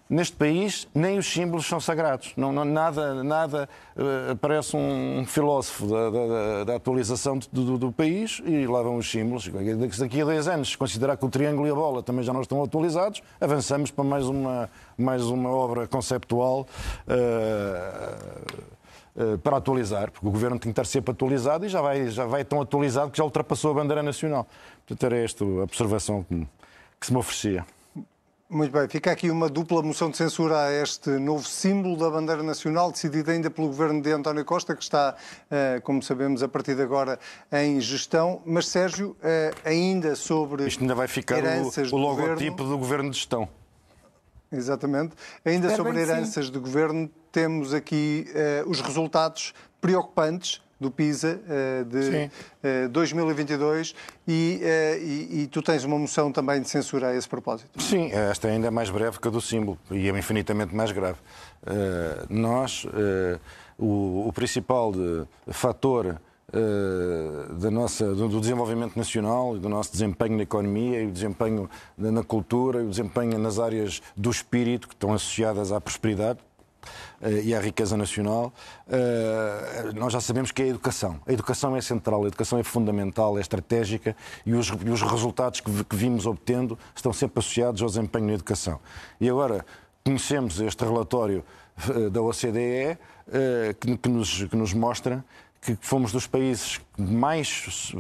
neste 0.09 0.37
país 0.37 0.89
nem 0.95 1.19
os 1.19 1.27
símbolos 1.27 1.67
são 1.67 1.79
sagrados. 1.81 2.33
Não, 2.37 2.53
não 2.53 2.65
nada, 2.65 3.23
nada 3.23 3.69
uh, 3.97 4.37
parece 4.37 4.77
um 4.77 5.25
filósofo 5.27 5.87
da, 5.87 6.11
da, 6.11 6.65
da 6.65 6.77
atualização 6.77 7.39
do, 7.53 7.79
do, 7.79 7.93
país 7.93 8.43
e 8.45 8.67
lá 8.67 8.83
vão 8.83 8.97
os 8.97 9.11
símbolos. 9.11 9.49
Daqui 9.99 10.21
a 10.21 10.25
10 10.25 10.49
anos, 10.49 10.71
se 10.71 10.79
considerar 10.79 11.17
que 11.17 11.25
o 11.25 11.29
triângulo 11.29 11.67
e 11.67 11.71
a 11.71 11.75
bola 11.75 12.03
também 12.03 12.25
já 12.25 12.33
não 12.33 12.41
estão 12.41 12.63
atualizados, 12.63 13.23
avançamos 13.41 13.91
para 13.91 14.05
mais 14.05 14.27
uma, 14.27 14.71
mais 14.97 15.25
uma 15.25 15.51
obra 15.51 15.87
conceptual. 15.87 16.67
Uh, 17.07 18.81
para 19.43 19.57
atualizar, 19.59 20.11
porque 20.11 20.27
o 20.27 20.31
governo 20.31 20.59
tem 20.59 20.73
que 20.73 20.81
estar 20.81 20.87
sempre 20.87 21.11
atualizado 21.11 21.67
e 21.67 21.69
já 21.69 21.83
vai, 21.83 22.09
já 22.09 22.25
vai 22.25 22.45
tão 22.45 22.61
atualizado 22.61 23.11
que 23.11 23.19
já 23.19 23.25
ultrapassou 23.25 23.73
a 23.73 23.75
bandeira 23.75 24.03
nacional. 24.03 24.47
Portanto, 24.87 25.05
era 25.05 25.19
esta 25.19 25.45
a 25.45 25.65
observação 25.65 26.23
que, 26.23 26.47
que 26.99 27.07
se 27.07 27.13
me 27.13 27.19
oferecia. 27.19 27.67
Muito 28.53 28.73
bem, 28.73 28.89
fica 28.89 29.13
aqui 29.13 29.31
uma 29.31 29.49
dupla 29.49 29.81
moção 29.81 30.11
de 30.11 30.17
censura 30.17 30.65
a 30.65 30.73
este 30.73 31.09
novo 31.21 31.47
símbolo 31.47 31.97
da 31.97 32.11
bandeira 32.11 32.43
nacional, 32.43 32.91
decidida 32.91 33.31
ainda 33.31 33.49
pelo 33.49 33.69
governo 33.69 34.03
de 34.03 34.11
António 34.11 34.45
Costa, 34.45 34.75
que 34.75 34.83
está, 34.83 35.15
eh, 35.49 35.81
como 35.85 36.03
sabemos, 36.03 36.43
a 36.43 36.49
partir 36.49 36.75
de 36.75 36.83
agora 36.83 37.17
em 37.53 37.81
gestão. 37.81 38.43
Mas, 38.45 38.67
Sérgio, 38.67 39.17
eh, 39.23 39.53
ainda 39.65 40.17
sobre. 40.17 40.67
Isto 40.67 40.81
ainda 40.81 40.97
vai 40.97 41.07
ficar 41.07 41.39
o, 41.45 41.95
o 41.95 41.97
logotipo 41.97 42.65
do, 42.65 42.71
do 42.71 42.79
governo 42.79 43.11
de 43.11 43.19
gestão. 43.19 43.49
Exatamente. 44.51 45.15
Ainda 45.45 45.69
Espero 45.69 45.85
sobre 45.85 46.01
heranças 46.01 46.47
sim. 46.47 46.53
do 46.53 46.61
governo, 46.61 47.09
temos 47.31 47.73
aqui 47.73 48.27
uh, 48.65 48.69
os 48.69 48.81
resultados 48.81 49.55
preocupantes 49.81 50.61
do 50.81 50.91
PISA 50.91 51.41
uh, 51.45 51.85
de 51.85 52.31
uh, 52.87 52.89
2022 52.89 53.95
e, 54.27 54.61
uh, 54.63 55.05
e, 55.05 55.43
e, 55.43 55.47
tu 55.47 55.61
tens 55.61 55.85
uma 55.85 55.99
moção 55.99 56.33
também 56.33 56.61
de 56.61 56.69
censura 56.69 57.09
a 57.09 57.15
esse 57.15 57.29
propósito. 57.29 57.81
Sim, 57.83 58.11
esta 58.13 58.49
ainda 58.49 58.69
é 58.69 58.71
mais 58.71 58.89
breve 58.89 59.21
que 59.21 59.29
a 59.29 59.31
do 59.31 59.41
símbolo 59.41 59.79
e 59.91 60.09
é 60.09 60.19
infinitamente 60.19 60.75
mais 60.75 60.91
grave. 60.93 61.19
Eh, 61.67 62.27
nós, 62.31 62.87
eh, 62.95 63.39
o, 63.79 64.29
o, 64.29 64.33
principal 64.33 64.93
de, 64.93 65.25
fator 65.49 66.21
da 67.61 67.71
nossa, 67.71 68.13
do 68.13 68.41
desenvolvimento 68.41 68.97
nacional, 68.97 69.57
do 69.57 69.69
nosso 69.69 69.93
desempenho 69.93 70.37
na 70.37 70.43
economia 70.43 71.01
e 71.01 71.07
o 71.07 71.13
desempenho 71.13 71.71
na 71.97 72.25
cultura 72.25 72.81
e 72.81 72.87
o 72.87 72.91
desempenho 72.91 73.39
nas 73.39 73.61
áreas 73.61 74.03
do 74.17 74.31
espírito 74.31 74.89
que 74.89 74.95
estão 74.95 75.15
associadas 75.15 75.71
à 75.71 75.81
prosperidade, 75.81 76.41
eh, 76.41 76.50
e 77.43 77.55
à 77.55 77.61
riqueza 77.61 77.97
nacional, 77.97 78.53
eh, 78.89 79.93
nós 79.95 80.13
já 80.13 80.21
sabemos 80.21 80.51
que 80.51 80.63
é 80.63 80.65
a 80.65 80.69
educação. 80.69 81.21
A 81.27 81.33
educação 81.33 81.77
é 81.77 81.81
central, 81.81 82.25
a 82.25 82.27
educação 82.27 82.59
é 82.59 82.63
fundamental, 82.63 83.37
é 83.37 83.41
estratégica 83.41 84.17
e 84.47 84.55
os, 84.55 84.69
e 84.69 84.89
os 84.89 85.03
resultados 85.03 85.61
que, 85.61 85.85
que 85.85 85.97
vimos 85.97 86.25
obtendo 86.25 86.79
estão 86.95 87.13
sempre 87.13 87.41
associados 87.41 87.83
ao 87.83 87.89
desempenho 87.89 88.27
na 88.27 88.33
educação. 88.33 88.81
E 89.21 89.29
agora 89.29 89.67
conhecemos 90.03 90.61
este 90.61 90.83
relatório 90.85 91.45
eh, 91.89 92.09
da 92.09 92.23
OCDE 92.23 92.99
que, 94.03 94.09
nos, 94.09 94.43
que 94.45 94.57
nos 94.57 94.75
mostra 94.75 95.25
que 95.61 95.77
fomos 95.81 96.11
dos 96.11 96.27
países 96.27 96.79
que 96.79 97.03
mais 97.03 97.49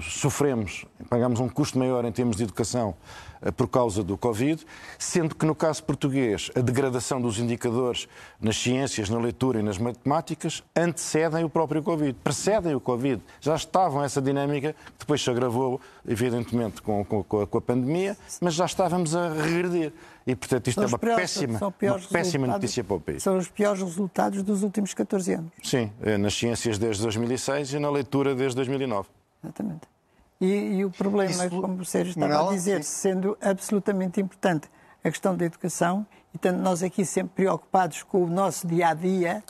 sofremos, 0.01 0.87
pagamos 1.09 1.41
um 1.41 1.49
custo 1.49 1.79
maior 1.79 2.05
em 2.05 2.13
termos 2.13 2.37
de 2.37 2.45
educação 2.45 2.95
eh, 2.95 3.30
por 3.57 3.69
causa 3.69 4.03
do 4.03 4.17
Covid, 4.17 4.65
sendo 4.99 5.35
que 5.35 5.47
no 5.47 5.55
caso 5.55 5.83
português 5.83 6.51
a 6.55 6.61
degradação 6.61 7.21
dos 7.21 7.39
indicadores 7.39 8.09
nas 8.41 8.57
ciências, 8.57 9.09
na 9.09 9.19
leitura 9.19 9.61
e 9.61 9.63
nas 9.63 9.79
matemáticas 9.79 10.63
antecedem 10.77 11.45
o 11.45 11.49
próprio 11.49 11.83
Covid, 11.83 12.13
precedem 12.23 12.75
o 12.75 12.81
Covid. 12.81 13.23
Já 13.41 13.55
estavam 13.55 14.03
essa 14.05 14.21
dinâmica, 14.21 14.73
que 14.73 14.99
depois 15.01 15.23
se 15.23 15.31
agravou, 15.31 15.81
evidentemente, 16.07 16.83
com, 16.83 17.05
com, 17.05 17.23
com 17.23 17.59
a 17.59 17.61
pandemia, 17.61 18.17
mas 18.41 18.55
já 18.55 18.67
estávamos 18.67 19.15
a 19.17 19.33
regredir. 19.33 19.93
E, 20.27 20.37
portanto, 20.37 20.69
isto 20.69 20.77
são 20.77 20.85
é 20.85 20.87
uma 20.87 20.99
piores, 20.99 21.21
péssima, 21.21 21.59
uma 21.59 21.99
péssima 22.13 22.47
notícia 22.47 22.85
para 22.85 22.97
o 22.97 23.01
país. 23.01 23.23
São 23.23 23.39
os 23.39 23.49
piores 23.49 23.83
resultados 23.83 24.43
dos 24.43 24.63
últimos 24.63 24.93
14 24.93 25.33
anos. 25.33 25.53
Sim, 25.63 25.91
é 26.03 26.19
nas 26.19 26.35
ciências 26.35 26.79
desde 26.79 27.03
2006 27.03 27.73
e 27.73 27.79
na 27.79 27.91
leitura 27.91 28.35
desde 28.35 28.57
2009. 28.57 29.09
Exatamente. 29.43 30.00
E, 30.41 30.79
e 30.79 30.85
o 30.85 30.91
problema, 30.91 31.47
Isso, 31.47 31.61
como 31.61 31.83
o 31.83 31.85
Sérgio 31.85 32.11
estava 32.11 32.49
a 32.49 32.53
dizer, 32.53 32.83
sim. 32.83 33.11
sendo 33.11 33.37
absolutamente 33.43 34.21
importante 34.21 34.69
a 35.05 35.11
questão 35.11 35.37
da 35.37 35.45
educação, 35.45 36.07
e 36.33 36.37
estando 36.37 36.59
nós 36.61 36.83
aqui 36.83 37.05
sempre 37.05 37.33
preocupados 37.35 38.03
com 38.03 38.25
o 38.25 38.27
nosso 38.27 38.67
dia-a-dia, 38.67 39.43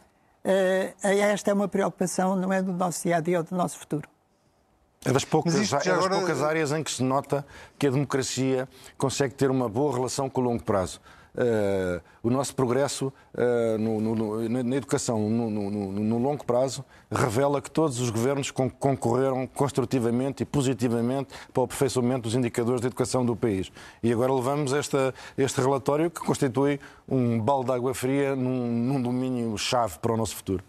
-dia, 0.44 0.94
uh, 1.02 1.08
esta 1.08 1.50
é 1.50 1.54
uma 1.54 1.68
preocupação, 1.68 2.34
não 2.34 2.52
é 2.52 2.60
do 2.60 2.72
nosso 2.72 3.02
dia-a-dia, 3.02 3.38
-dia, 3.38 3.46
é 3.46 3.50
do 3.50 3.56
nosso 3.56 3.78
futuro. 3.78 4.08
É 5.04 5.12
das, 5.12 5.24
poucas, 5.24 5.54
é 5.54 5.76
das 5.76 5.86
agora... 5.86 6.16
poucas 6.16 6.42
áreas 6.42 6.72
em 6.72 6.82
que 6.82 6.90
se 6.90 7.02
nota 7.02 7.46
que 7.78 7.86
a 7.86 7.90
democracia 7.90 8.68
consegue 8.98 9.34
ter 9.34 9.50
uma 9.50 9.68
boa 9.68 9.94
relação 9.94 10.28
com 10.28 10.40
o 10.40 10.44
longo 10.44 10.62
prazo. 10.62 11.00
Uh, 11.34 12.02
o 12.24 12.30
nosso 12.30 12.54
progresso 12.54 13.12
uh, 13.34 13.78
no, 13.78 14.00
no, 14.00 14.48
na 14.48 14.76
educação 14.76 15.30
no, 15.30 15.48
no, 15.48 16.18
longo 16.18 16.44
prazo 16.44 16.84
revela 17.10 17.62
que 17.62 17.70
todos 17.70 18.00
os 18.00 18.10
governos 18.10 18.50
concorreram 18.50 19.46
construtivamente 19.46 20.42
e 20.42 20.46
positivamente 20.46 21.32
para 21.52 21.60
o 21.60 21.64
aperfeiçoamento 21.64 22.22
dos 22.22 22.34
indicadores 22.34 22.80
de 22.80 22.88
educação 22.88 23.24
do 23.24 23.36
país. 23.36 23.70
E 24.02 24.12
agora 24.12 24.32
levamos 24.32 24.72
esta, 24.72 25.14
este 25.38 25.60
relatório 25.60 26.10
que 26.10 26.20
constitui 26.20 26.80
um 27.08 27.38
balde 27.38 27.66
de 27.66 27.72
água 27.72 27.94
fria 27.94 28.34
num, 28.34 28.66
num 28.66 29.00
domínio-chave 29.00 29.98
para 29.98 30.12
o 30.12 30.16
nosso 30.16 30.34
futuro. 30.34 30.64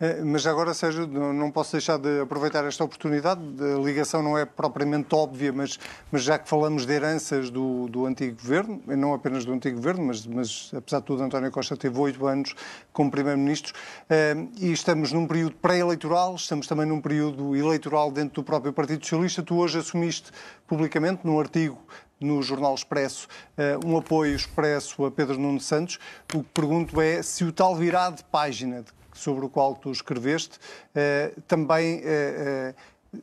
Eh, 0.00 0.22
mas 0.24 0.46
agora, 0.46 0.74
Sérgio, 0.74 1.06
não 1.06 1.50
posso 1.50 1.72
deixar 1.72 1.98
de 1.98 2.20
aproveitar 2.20 2.64
esta 2.64 2.82
oportunidade. 2.82 3.40
A 3.60 3.78
ligação 3.78 4.22
não 4.22 4.36
é 4.36 4.44
propriamente 4.44 5.14
óbvia, 5.14 5.52
mas, 5.52 5.78
mas 6.10 6.22
já 6.22 6.38
que 6.38 6.48
falamos 6.48 6.84
de 6.86 6.92
heranças 6.92 7.50
do, 7.50 7.88
do 7.88 8.06
antigo 8.06 8.36
governo, 8.36 8.82
não 8.86 9.14
apenas 9.14 9.44
do 9.44 9.52
antigo 9.52 9.76
governo, 9.76 10.06
mas, 10.06 10.26
mas 10.26 10.70
apesar 10.76 11.00
de 11.00 11.06
tudo, 11.06 11.22
António 11.22 11.50
Costa 11.50 11.76
teve 11.76 11.98
oito 11.98 12.26
anos 12.26 12.54
como 12.92 13.10
Primeiro-Ministro, 13.10 13.72
eh, 14.10 14.34
e 14.58 14.72
estamos 14.72 15.12
num 15.12 15.26
período 15.26 15.54
pré-eleitoral, 15.56 16.34
estamos 16.34 16.66
também 16.66 16.86
num 16.86 17.00
período 17.00 17.54
eleitoral 17.54 18.10
dentro 18.10 18.42
do 18.42 18.44
próprio 18.44 18.72
Partido 18.72 19.04
Socialista. 19.04 19.42
Tu 19.42 19.56
hoje 19.56 19.78
assumiste 19.78 20.30
publicamente, 20.66 21.26
num 21.26 21.38
artigo 21.38 21.78
no 22.22 22.42
Jornal 22.42 22.74
Expresso, 22.74 23.28
eh, 23.56 23.76
um 23.84 23.96
apoio 23.96 24.34
expresso 24.34 25.04
a 25.04 25.10
Pedro 25.10 25.38
Nuno 25.38 25.60
Santos. 25.60 25.98
O 26.32 26.42
que 26.42 26.50
pergunto 26.54 27.00
é 27.00 27.22
se 27.22 27.44
o 27.44 27.52
tal 27.52 27.74
virar 27.76 28.10
de 28.10 28.24
página 28.24 28.82
de 28.82 28.92
sobre 29.12 29.44
o 29.44 29.48
qual 29.48 29.74
tu 29.74 29.90
escreveste, 29.90 30.58
eh, 30.94 31.32
também 31.46 32.00
eh, 32.04 32.74
eh, 33.14 33.18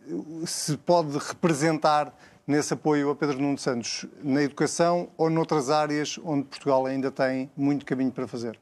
se 0.46 0.78
pode 0.78 1.18
representar 1.18 2.14
nesse 2.46 2.74
apoio 2.74 3.12
a 3.12 3.16
Pedro 3.16 3.40
Nuno 3.40 3.58
Santos 3.58 4.06
na 4.24 4.42
educação 4.42 5.10
ou 5.18 5.30
noutras 5.30 5.70
áreas 5.70 6.20
onde 6.24 6.46
Portugal 6.46 6.86
ainda 6.86 7.12
tem 7.12 7.50
muito 7.56 7.86
caminho 7.86 8.12
para 8.12 8.28
fazer? 8.28 8.60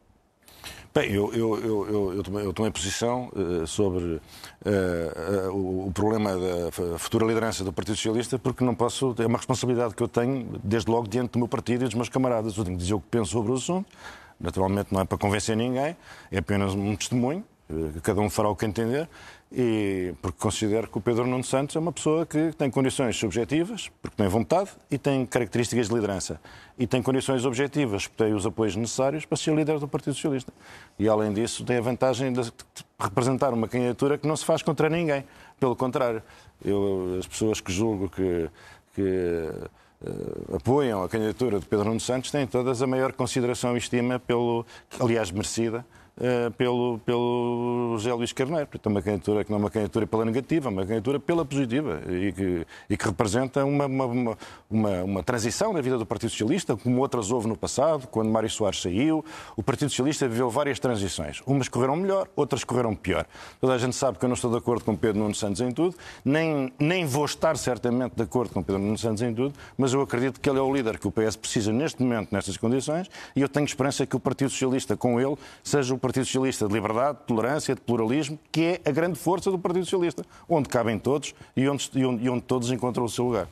Bem, 0.93 1.13
eu, 1.13 1.31
eu, 1.33 1.59
eu, 1.59 2.13
eu, 2.15 2.23
tomei, 2.23 2.45
eu 2.45 2.53
tomei 2.53 2.71
posição 2.71 3.29
uh, 3.35 3.67
sobre 3.67 4.03
uh, 4.03 4.19
uh, 4.65 5.53
o, 5.53 5.87
o, 5.87 5.91
problema 5.91 6.31
da 6.35 6.97
futura 6.97 7.25
liderança 7.25 7.63
do 7.63 7.71
Partido 7.71 7.95
Socialista 7.95 8.39
porque 8.39 8.63
não 8.63 8.73
posso, 8.73 9.13
é 9.19 9.27
uma 9.27 9.37
responsabilidade 9.37 9.93
que 9.93 10.01
eu 10.01 10.07
tenho 10.07 10.59
desde 10.63 10.89
logo 10.89 11.07
diante 11.07 11.33
do 11.33 11.39
meu 11.39 11.47
partido 11.47 11.83
e 11.83 11.85
dos 11.85 11.93
meus 11.93 12.09
camaradas. 12.09 12.57
Eu 12.57 12.63
tenho 12.63 12.75
que 12.75 12.81
dizer 12.81 12.95
o 12.95 12.99
que 12.99 13.07
penso 13.09 13.31
sobre 13.31 13.51
o 13.51 13.55
assunto 13.55 13.87
Naturalmente 14.39 14.93
não 14.93 15.01
é 15.01 15.05
para 15.05 15.17
convencer 15.17 15.55
ninguém, 15.55 15.95
é 16.31 16.37
apenas 16.37 16.73
um 16.73 16.95
testemunho, 16.95 17.43
eh, 17.69 17.99
cada 18.01 18.21
um 18.21 18.29
fará 18.29 18.49
o 18.49 18.55
que 18.55 18.65
entender, 18.65 19.09
e 19.51 20.13
porque 20.21 20.37
considero 20.39 20.89
que 20.89 20.97
o 20.97 21.01
Pedro 21.01 21.25
Nuno 21.25 21.43
Santos 21.43 21.75
é 21.75 21.79
uma 21.79 21.91
pessoa 21.91 22.25
que 22.25 22.51
tem 22.57 22.69
condições 22.69 23.15
subjetivas, 23.15 23.89
porque 24.01 24.15
tem 24.17 24.27
vontade, 24.27 24.69
e 24.91 24.97
tem 24.97 25.25
características 25.25 25.87
de 25.87 25.95
liderança. 25.95 26.39
E 26.77 26.85
tem 26.85 27.01
condições 27.01 27.45
objetivas, 27.45 28.07
porque 28.07 28.23
tem 28.23 28.33
os 28.33 28.45
apoios 28.45 28.75
necessários 28.75 29.25
para 29.25 29.37
ser 29.37 29.55
líder 29.55 29.79
do 29.79 29.87
Partido 29.87 30.13
Socialista. 30.13 30.51
E, 30.99 31.07
além 31.07 31.33
disso, 31.33 31.63
tem 31.63 31.77
a 31.77 31.81
vantagem 31.81 32.31
de 32.33 32.41
representar 32.99 33.53
uma 33.53 33.67
candidatura 33.67 34.17
que 34.17 34.27
não 34.27 34.35
se 34.35 34.45
faz 34.45 34.61
contra 34.61 34.89
ninguém. 34.89 35.23
Pelo 35.59 35.75
contrário, 35.75 36.21
eu, 36.63 37.17
as 37.19 37.27
pessoas 37.27 37.61
que 37.61 37.71
julgo 37.71 38.09
que, 38.09 38.49
que 38.93 39.49
apoiam 40.53 41.03
a 41.03 41.09
candidatura 41.09 41.59
de 41.59 41.65
Pedro 41.65 41.85
Nuno 41.85 41.99
Santos 41.99 42.29
têm 42.29 42.45
todas 42.45 42.81
a 42.81 42.87
maior 42.87 43.13
consideração 43.13 43.75
e 43.75 43.79
estima, 43.79 44.19
pelo, 44.19 44.65
aliás, 44.99 45.31
merecida, 45.31 45.85
pelo, 46.57 46.99
pelo 46.99 47.95
José 47.97 48.13
Luís 48.13 48.31
Carneiro. 48.33 48.67
Portanto, 48.67 48.91
uma 48.91 49.01
candidatura 49.01 49.43
que 49.43 49.51
não 49.51 49.57
é 49.57 49.61
uma 49.61 49.69
candidatura 49.69 50.07
pela 50.07 50.25
negativa, 50.25 50.69
é 50.69 50.71
uma 50.71 50.81
candidatura 50.81 51.19
pela 51.19 51.45
positiva 51.45 52.01
e 52.07 52.31
que, 52.31 52.67
e 52.89 52.97
que 52.97 53.05
representa 53.05 53.63
uma, 53.65 53.85
uma, 53.85 54.37
uma, 54.69 55.03
uma, 55.03 55.23
transição 55.23 55.73
na 55.73 55.81
vida 55.81 55.97
do 55.97 56.05
Partido 56.05 56.29
Socialista, 56.29 56.75
como 56.75 56.99
outras 57.01 57.31
houve 57.31 57.47
no 57.47 57.55
passado, 57.55 58.07
quando 58.07 58.29
Mário 58.29 58.49
Soares 58.49 58.81
saiu. 58.81 59.23
O 59.55 59.63
Partido 59.63 59.89
Socialista 59.89 60.27
viveu 60.27 60.49
várias 60.49 60.79
transições. 60.79 61.41
Umas 61.45 61.67
correram 61.67 61.95
melhor, 61.95 62.27
outras 62.35 62.63
correram 62.63 62.95
pior. 62.95 63.25
Toda 63.59 63.73
a 63.73 63.77
gente 63.77 63.95
sabe 63.95 64.17
que 64.17 64.25
eu 64.25 64.29
não 64.29 64.35
estou 64.35 64.51
de 64.51 64.57
acordo 64.57 64.83
com 64.83 64.95
Pedro 64.95 65.19
Nuno 65.19 65.35
Santos 65.35 65.61
em 65.61 65.71
tudo, 65.71 65.95
nem, 66.23 66.71
nem 66.79 67.05
vou 67.05 67.25
estar 67.25 67.57
certamente 67.57 68.15
de 68.15 68.23
acordo 68.23 68.53
com 68.53 68.63
Pedro 68.63 68.81
Nuno 68.81 68.97
Santos 68.97 69.21
em 69.21 69.33
tudo, 69.33 69.53
mas 69.77 69.93
eu 69.93 70.01
acredito 70.01 70.39
que 70.39 70.49
ele 70.49 70.59
é 70.59 70.61
o 70.61 70.73
líder 70.73 70.97
que 70.97 71.07
o 71.07 71.11
PS 71.11 71.35
precisa 71.35 71.71
neste 71.71 72.01
momento, 72.01 72.29
nestas 72.31 72.57
condições, 72.57 73.09
e 73.35 73.41
eu 73.41 73.49
tenho 73.49 73.65
esperança 73.65 74.05
que 74.05 74.15
o 74.15 74.19
Partido 74.19 74.49
Socialista, 74.49 74.95
com 74.95 75.19
ele, 75.19 75.35
seja 75.63 75.93
o 75.93 75.97
Partido 76.07 76.25
Socialista 76.25 76.65
de 76.65 76.73
liberdade, 76.73 77.17
de 77.17 77.25
tolerância, 77.25 77.75
de 77.75 77.81
pluralismo, 77.81 78.39
que 78.49 78.79
é 78.85 78.89
a 78.89 78.91
grande 78.93 79.19
força 79.19 79.51
do 79.51 79.59
Partido 79.59 79.83
Socialista, 79.83 80.23
onde 80.47 80.69
cabem 80.69 80.97
todos 80.97 81.35
e 81.53 81.67
onde, 81.67 81.89
e 81.95 82.05
onde, 82.05 82.23
e 82.23 82.29
onde 82.29 82.43
todos 82.43 82.71
encontram 82.71 83.03
o 83.03 83.09
seu 83.09 83.25
lugar. 83.25 83.45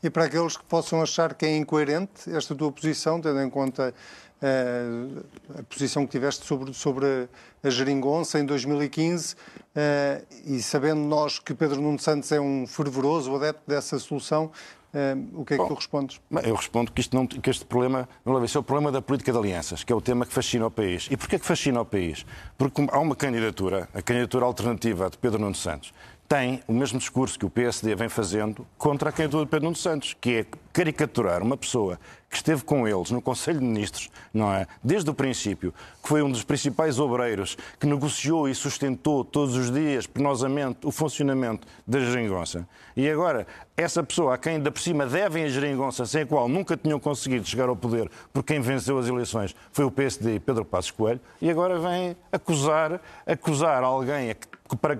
E 0.00 0.08
para 0.08 0.26
aqueles 0.26 0.56
que 0.56 0.62
possam 0.62 1.02
achar 1.02 1.34
que 1.34 1.44
é 1.44 1.56
incoerente 1.56 2.32
esta 2.32 2.54
tua 2.54 2.70
posição, 2.70 3.20
tendo 3.20 3.40
em 3.40 3.50
conta 3.50 3.92
uh, 4.40 5.24
a 5.58 5.62
posição 5.64 6.06
que 6.06 6.12
tiveste 6.12 6.46
sobre, 6.46 6.72
sobre 6.72 7.28
a 7.60 7.70
geringonça 7.70 8.38
em 8.38 8.46
2015, 8.46 9.34
uh, 9.34 9.36
eh, 9.74 10.22
e 10.44 10.62
sabendo 10.62 11.00
nós 11.00 11.40
que 11.40 11.54
Pedro 11.54 11.80
Nuno 11.80 11.98
Santos 11.98 12.30
é 12.30 12.40
um 12.40 12.68
fervoroso 12.68 13.34
adepto 13.34 13.62
dessa 13.66 13.98
solução, 13.98 14.52
Uh, 14.94 15.40
o 15.40 15.44
que 15.44 15.54
é 15.54 15.56
Bom, 15.56 15.64
que 15.64 15.68
tu 15.70 15.74
respondes? 15.76 16.20
Eu 16.44 16.54
respondo 16.54 16.92
que, 16.92 17.00
isto 17.00 17.16
não, 17.16 17.26
que 17.26 17.48
este 17.48 17.64
problema, 17.64 18.06
não 18.24 18.36
é 18.36 18.58
o 18.58 18.62
problema 18.62 18.92
da 18.92 19.00
política 19.00 19.32
de 19.32 19.38
alianças, 19.38 19.82
que 19.82 19.92
é 19.92 19.96
o 19.96 20.02
tema 20.02 20.26
que 20.26 20.32
fascina 20.32 20.66
o 20.66 20.70
país. 20.70 21.08
E 21.10 21.16
porquê 21.16 21.38
que 21.38 21.46
fascina 21.46 21.80
o 21.80 21.84
país? 21.84 22.26
Porque 22.58 22.86
há 22.90 22.98
uma 22.98 23.16
candidatura, 23.16 23.88
a 23.94 24.02
candidatura 24.02 24.44
alternativa 24.44 25.08
de 25.08 25.16
Pedro 25.16 25.38
Nuno 25.38 25.54
Santos, 25.54 25.94
tem 26.28 26.62
o 26.66 26.72
mesmo 26.72 26.98
discurso 26.98 27.38
que 27.38 27.46
o 27.46 27.50
PSD 27.50 27.94
vem 27.94 28.08
fazendo 28.08 28.66
contra 28.76 29.08
a 29.08 29.12
candidatura 29.12 29.44
de 29.44 29.50
Pedro 29.50 29.64
Nuno 29.64 29.76
Santos, 29.76 30.14
que 30.20 30.30
é 30.30 30.46
caricaturar 30.72 31.42
uma 31.42 31.56
pessoa 31.56 31.98
que 32.32 32.36
esteve 32.36 32.64
com 32.64 32.88
eles 32.88 33.10
no 33.10 33.20
Conselho 33.20 33.58
de 33.58 33.64
Ministros, 33.66 34.10
não 34.32 34.50
é? 34.50 34.66
Desde 34.82 35.10
o 35.10 35.14
princípio, 35.14 35.74
que 36.02 36.08
foi 36.08 36.22
um 36.22 36.30
dos 36.30 36.42
principais 36.42 36.98
obreiros 36.98 37.58
que 37.78 37.86
negociou 37.86 38.48
e 38.48 38.54
sustentou 38.54 39.22
todos 39.22 39.54
os 39.54 39.70
dias, 39.70 40.06
penosamente, 40.06 40.86
o 40.86 40.90
funcionamento 40.90 41.68
da 41.86 42.00
geringonça. 42.00 42.66
E 42.96 43.08
agora, 43.08 43.46
essa 43.76 44.02
pessoa 44.02 44.34
a 44.34 44.38
quem 44.38 44.54
ainda 44.54 44.70
por 44.70 44.80
cima 44.80 45.04
devem 45.04 45.44
a 45.44 45.48
geringonça, 45.48 46.06
sem 46.06 46.22
a 46.22 46.26
qual 46.26 46.48
nunca 46.48 46.74
tinham 46.74 46.98
conseguido 46.98 47.46
chegar 47.46 47.68
ao 47.68 47.76
poder, 47.76 48.10
porque 48.32 48.54
quem 48.54 48.62
venceu 48.62 48.98
as 48.98 49.08
eleições 49.08 49.54
foi 49.70 49.84
o 49.84 49.90
PSD 49.90 50.36
e 50.36 50.40
Pedro 50.40 50.64
Passos 50.64 50.90
Coelho, 50.90 51.20
e 51.40 51.50
agora 51.50 51.78
vem 51.78 52.16
acusar, 52.32 52.98
acusar 53.26 53.84
alguém 53.84 54.30
a 54.30 54.34
que, 54.34 54.76
para, 54.76 54.94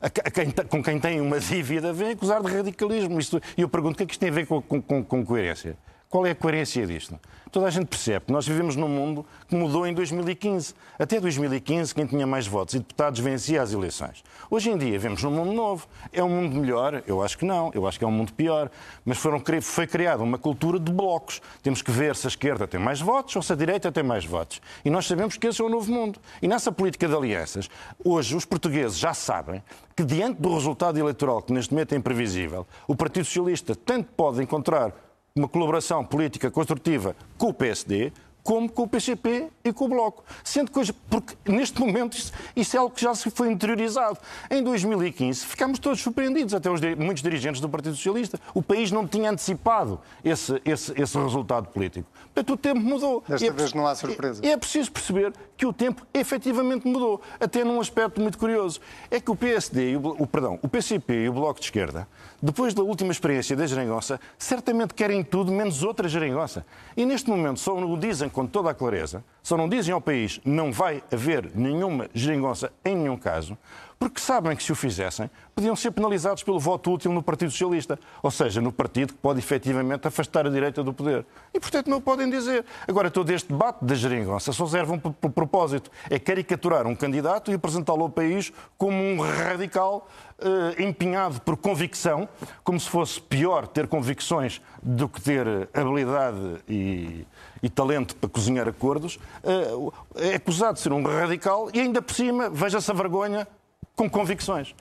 a, 0.00 0.06
a 0.06 0.30
quem, 0.30 0.50
com 0.50 0.82
quem 0.82 1.00
tem 1.00 1.20
uma 1.20 1.40
dívida, 1.40 1.92
vem 1.92 2.10
acusar 2.10 2.42
de 2.42 2.52
radicalismo. 2.52 3.18
E 3.56 3.62
eu 3.62 3.68
pergunto, 3.68 3.94
o 3.94 3.96
que 3.96 4.02
é 4.02 4.06
que 4.06 4.12
isto 4.12 4.20
tem 4.20 4.28
a 4.28 4.32
ver 4.32 4.46
com, 4.46 4.60
com, 4.60 5.02
com 5.02 5.13
coerência? 5.22 5.76
Qual 6.08 6.24
é 6.24 6.30
a 6.30 6.34
coerência 6.34 6.86
disto? 6.86 7.18
Toda 7.50 7.66
a 7.66 7.70
gente 7.70 7.86
percebe 7.86 8.26
que 8.26 8.32
nós 8.32 8.46
vivemos 8.46 8.74
num 8.74 8.88
mundo 8.88 9.26
que 9.48 9.54
mudou 9.54 9.86
em 9.86 9.92
2015. 9.92 10.74
Até 10.98 11.20
2015, 11.20 11.94
quem 11.94 12.06
tinha 12.06 12.26
mais 12.26 12.46
votos 12.46 12.74
e 12.74 12.78
deputados 12.78 13.20
vencia 13.20 13.62
as 13.62 13.72
eleições. 13.72 14.24
Hoje 14.50 14.70
em 14.70 14.78
dia, 14.78 14.92
vivemos 14.92 15.22
num 15.22 15.32
mundo 15.32 15.52
novo. 15.52 15.86
É 16.12 16.22
um 16.22 16.28
mundo 16.28 16.56
melhor? 16.56 17.02
Eu 17.06 17.22
acho 17.22 17.36
que 17.36 17.44
não. 17.44 17.70
Eu 17.74 17.86
acho 17.86 17.98
que 17.98 18.04
é 18.04 18.08
um 18.08 18.12
mundo 18.12 18.32
pior. 18.32 18.70
Mas 19.04 19.18
foram, 19.18 19.42
foi 19.60 19.86
criada 19.86 20.22
uma 20.22 20.38
cultura 20.38 20.78
de 20.78 20.90
blocos. 20.92 21.40
Temos 21.62 21.82
que 21.82 21.90
ver 21.90 22.16
se 22.16 22.26
a 22.26 22.28
esquerda 22.28 22.66
tem 22.66 22.78
mais 22.78 23.00
votos 23.00 23.34
ou 23.34 23.42
se 23.42 23.52
a 23.52 23.56
direita 23.56 23.90
tem 23.90 24.02
mais 24.02 24.24
votos. 24.24 24.60
E 24.84 24.90
nós 24.90 25.06
sabemos 25.06 25.36
que 25.36 25.46
esse 25.48 25.60
é 25.60 25.64
o 25.64 25.68
novo 25.68 25.92
mundo. 25.92 26.20
E 26.40 26.46
nessa 26.46 26.70
política 26.70 27.08
de 27.08 27.14
alianças, 27.14 27.68
hoje 28.04 28.36
os 28.36 28.44
portugueses 28.44 28.98
já 28.98 29.14
sabem 29.14 29.62
que, 29.96 30.04
diante 30.04 30.40
do 30.40 30.52
resultado 30.54 30.98
eleitoral 30.98 31.42
que 31.42 31.52
neste 31.52 31.72
momento 31.72 31.92
é 31.92 31.96
imprevisível, 31.96 32.66
o 32.86 32.96
Partido 32.96 33.24
Socialista 33.24 33.76
tanto 33.76 34.12
pode 34.12 34.42
encontrar 34.42 34.92
uma 35.36 35.48
colaboração 35.48 36.04
política 36.04 36.48
construtiva 36.48 37.16
com 37.36 37.48
o 37.48 37.52
PSD, 37.52 38.12
como 38.40 38.70
com 38.70 38.82
o 38.84 38.88
PCP 38.88 39.48
e 39.64 39.72
com 39.72 39.86
o 39.86 39.88
Bloco. 39.88 40.22
Sendo 40.44 40.70
que 40.70 40.78
hoje, 40.78 40.92
porque 40.92 41.34
neste 41.44 41.80
momento 41.80 42.16
isso, 42.16 42.32
isso, 42.54 42.76
é 42.76 42.78
algo 42.78 42.94
que 42.94 43.02
já 43.02 43.12
se 43.16 43.28
foi 43.32 43.50
interiorizado. 43.50 44.16
Em 44.48 44.62
2015 44.62 45.44
ficámos 45.44 45.80
todos 45.80 46.00
surpreendidos, 46.00 46.54
até 46.54 46.70
os, 46.70 46.80
muitos 46.96 47.20
dirigentes 47.20 47.60
do 47.60 47.68
Partido 47.68 47.96
Socialista. 47.96 48.38
O 48.54 48.62
país 48.62 48.92
não 48.92 49.08
tinha 49.08 49.28
antecipado 49.28 49.98
esse, 50.22 50.62
esse, 50.64 50.92
esse 50.96 51.18
resultado 51.18 51.66
político. 51.66 52.06
Portanto, 52.32 52.52
o 52.52 52.56
tempo 52.56 52.80
mudou. 52.80 53.24
Desta 53.26 53.44
é 53.44 53.50
vez 53.50 53.72
não 53.72 53.88
há 53.88 53.94
surpresa. 53.96 54.40
E 54.44 54.50
é 54.52 54.56
preciso 54.56 54.92
perceber 54.92 55.32
que 55.56 55.66
o 55.66 55.72
tempo 55.72 56.06
efetivamente 56.12 56.86
mudou, 56.86 57.20
até 57.38 57.64
num 57.64 57.80
aspecto 57.80 58.20
muito 58.20 58.38
curioso. 58.38 58.80
É 59.10 59.20
que 59.20 59.30
o 59.30 59.36
PSD, 59.36 59.96
o, 59.96 60.22
o, 60.22 60.26
perdão, 60.26 60.58
o 60.62 60.68
PCP 60.68 61.24
e 61.24 61.28
o 61.28 61.32
Bloco 61.32 61.60
de 61.60 61.66
Esquerda, 61.66 62.08
depois 62.42 62.74
da 62.74 62.82
última 62.82 63.12
experiência 63.12 63.56
da 63.56 63.66
geringonça, 63.66 64.20
certamente 64.36 64.94
querem 64.94 65.22
tudo 65.22 65.52
menos 65.52 65.82
outra 65.82 66.08
geringonça. 66.08 66.66
E 66.96 67.06
neste 67.06 67.30
momento 67.30 67.60
só 67.60 67.76
o 67.76 67.96
dizem 67.96 68.28
com 68.28 68.46
toda 68.46 68.70
a 68.70 68.74
clareza, 68.74 69.24
só 69.42 69.56
não 69.56 69.68
dizem 69.68 69.94
ao 69.94 70.00
país 70.00 70.40
não 70.44 70.72
vai 70.72 71.02
haver 71.12 71.50
nenhuma 71.54 72.08
geringonça 72.12 72.72
em 72.84 72.96
nenhum 72.96 73.16
caso, 73.16 73.56
porque 74.04 74.20
sabem 74.20 74.54
que 74.54 74.62
se 74.62 74.70
o 74.70 74.74
fizessem, 74.74 75.30
podiam 75.54 75.74
ser 75.74 75.90
penalizados 75.90 76.42
pelo 76.42 76.60
voto 76.60 76.92
útil 76.92 77.10
no 77.10 77.22
Partido 77.22 77.50
Socialista, 77.50 77.98
ou 78.22 78.30
seja, 78.30 78.60
no 78.60 78.70
partido 78.70 79.14
que 79.14 79.18
pode 79.18 79.38
efetivamente 79.38 80.06
afastar 80.06 80.46
a 80.46 80.50
direita 80.50 80.84
do 80.84 80.92
poder. 80.92 81.24
E, 81.54 81.58
portanto, 81.58 81.88
não 81.88 82.02
podem 82.02 82.28
dizer. 82.28 82.66
Agora, 82.86 83.10
todo 83.10 83.30
este 83.30 83.50
debate 83.50 83.82
da 83.82 83.94
geringonça 83.94 84.52
só 84.52 84.66
serve 84.66 84.92
um 84.92 84.98
propósito, 84.98 85.90
é 86.10 86.18
caricaturar 86.18 86.86
um 86.86 86.94
candidato 86.94 87.50
e 87.50 87.54
apresentá-lo 87.54 88.02
ao 88.02 88.10
país 88.10 88.52
como 88.76 88.94
um 88.94 89.22
radical 89.22 90.06
uh, 90.38 90.82
empenhado 90.82 91.40
por 91.40 91.56
convicção, 91.56 92.28
como 92.62 92.78
se 92.78 92.90
fosse 92.90 93.18
pior 93.22 93.66
ter 93.66 93.86
convicções 93.86 94.60
do 94.82 95.08
que 95.08 95.18
ter 95.18 95.46
habilidade 95.72 96.58
e, 96.68 97.26
e 97.62 97.70
talento 97.70 98.16
para 98.16 98.28
cozinhar 98.28 98.68
acordos, 98.68 99.18
uh, 99.42 99.90
é 100.16 100.34
acusado 100.34 100.74
de 100.74 100.80
ser 100.80 100.92
um 100.92 101.02
radical 101.02 101.70
e 101.72 101.80
ainda 101.80 102.02
por 102.02 102.14
cima, 102.14 102.50
veja-se 102.50 102.90
a 102.90 102.94
vergonha, 102.94 103.48
com 103.96 104.08
convicções. 104.08 104.74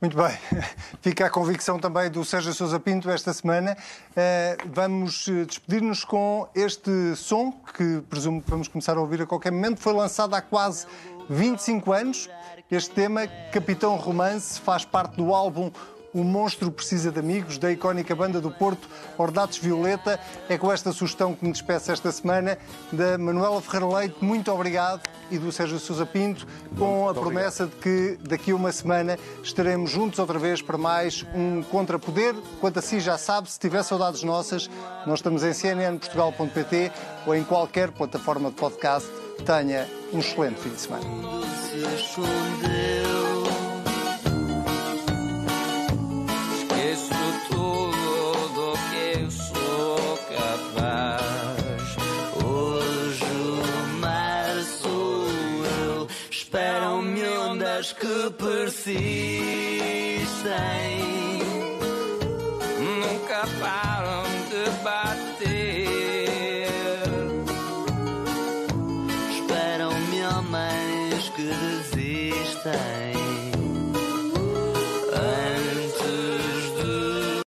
Muito 0.00 0.16
bem. 0.16 0.36
Fica 1.00 1.26
a 1.26 1.30
convicção 1.30 1.78
também 1.78 2.10
do 2.10 2.22
Sérgio 2.24 2.52
Sousa 2.52 2.78
Pinto 2.78 3.08
esta 3.10 3.32
semana. 3.32 3.76
Uh, 4.10 4.70
vamos 4.72 5.26
despedir-nos 5.46 6.04
com 6.04 6.46
este 6.54 7.16
som, 7.16 7.50
que 7.50 8.02
presumo 8.10 8.42
que 8.42 8.50
vamos 8.50 8.68
começar 8.68 8.96
a 8.96 9.00
ouvir 9.00 9.22
a 9.22 9.26
qualquer 9.26 9.50
momento. 9.50 9.80
Foi 9.80 9.94
lançado 9.94 10.34
há 10.34 10.42
quase 10.42 10.86
25 11.30 11.92
anos. 11.92 12.28
Este 12.70 12.90
tema, 12.90 13.26
Capitão 13.52 13.96
Romance, 13.96 14.60
faz 14.60 14.84
parte 14.84 15.16
do 15.16 15.34
álbum 15.34 15.70
o 16.16 16.24
Monstro 16.24 16.70
Precisa 16.70 17.12
de 17.12 17.20
Amigos, 17.20 17.58
da 17.58 17.70
icónica 17.70 18.14
banda 18.14 18.40
do 18.40 18.50
Porto, 18.50 18.88
Ordatos 19.18 19.58
Violeta. 19.58 20.18
É 20.48 20.56
com 20.56 20.72
esta 20.72 20.90
sugestão 20.90 21.34
que 21.34 21.44
me 21.44 21.52
despeço 21.52 21.92
esta 21.92 22.10
semana, 22.10 22.56
da 22.90 23.18
Manuela 23.18 23.60
Ferreira 23.60 23.98
Leite, 23.98 24.24
muito 24.24 24.50
obrigado, 24.50 25.02
e 25.30 25.38
do 25.38 25.50
Sérgio 25.52 25.78
Sousa 25.78 26.06
Pinto, 26.06 26.46
com 26.78 27.08
a 27.08 27.14
promessa 27.14 27.66
de 27.66 27.76
que 27.76 28.18
daqui 28.22 28.50
a 28.50 28.56
uma 28.56 28.72
semana 28.72 29.18
estaremos 29.42 29.90
juntos 29.90 30.18
outra 30.18 30.38
vez 30.38 30.62
para 30.62 30.78
mais 30.78 31.24
um 31.34 31.62
Contrapoder. 31.62 32.34
Quanto 32.60 32.78
assim 32.78 33.00
já 33.00 33.18
sabe, 33.18 33.50
se 33.50 33.58
tiver 33.58 33.82
saudades 33.82 34.22
nossas, 34.22 34.68
nós 35.06 35.18
estamos 35.18 35.42
em 35.42 35.52
cnnportugal.pt 35.52 36.92
ou 37.26 37.34
em 37.34 37.44
qualquer 37.44 37.90
plataforma 37.90 38.50
de 38.50 38.56
podcast. 38.56 39.08
Tenha 39.44 39.86
um 40.12 40.18
excelente 40.18 40.60
fim 40.60 40.70
de 40.70 40.80
semana. 40.80 41.04
Que 57.92 58.30
persistem 58.38 58.96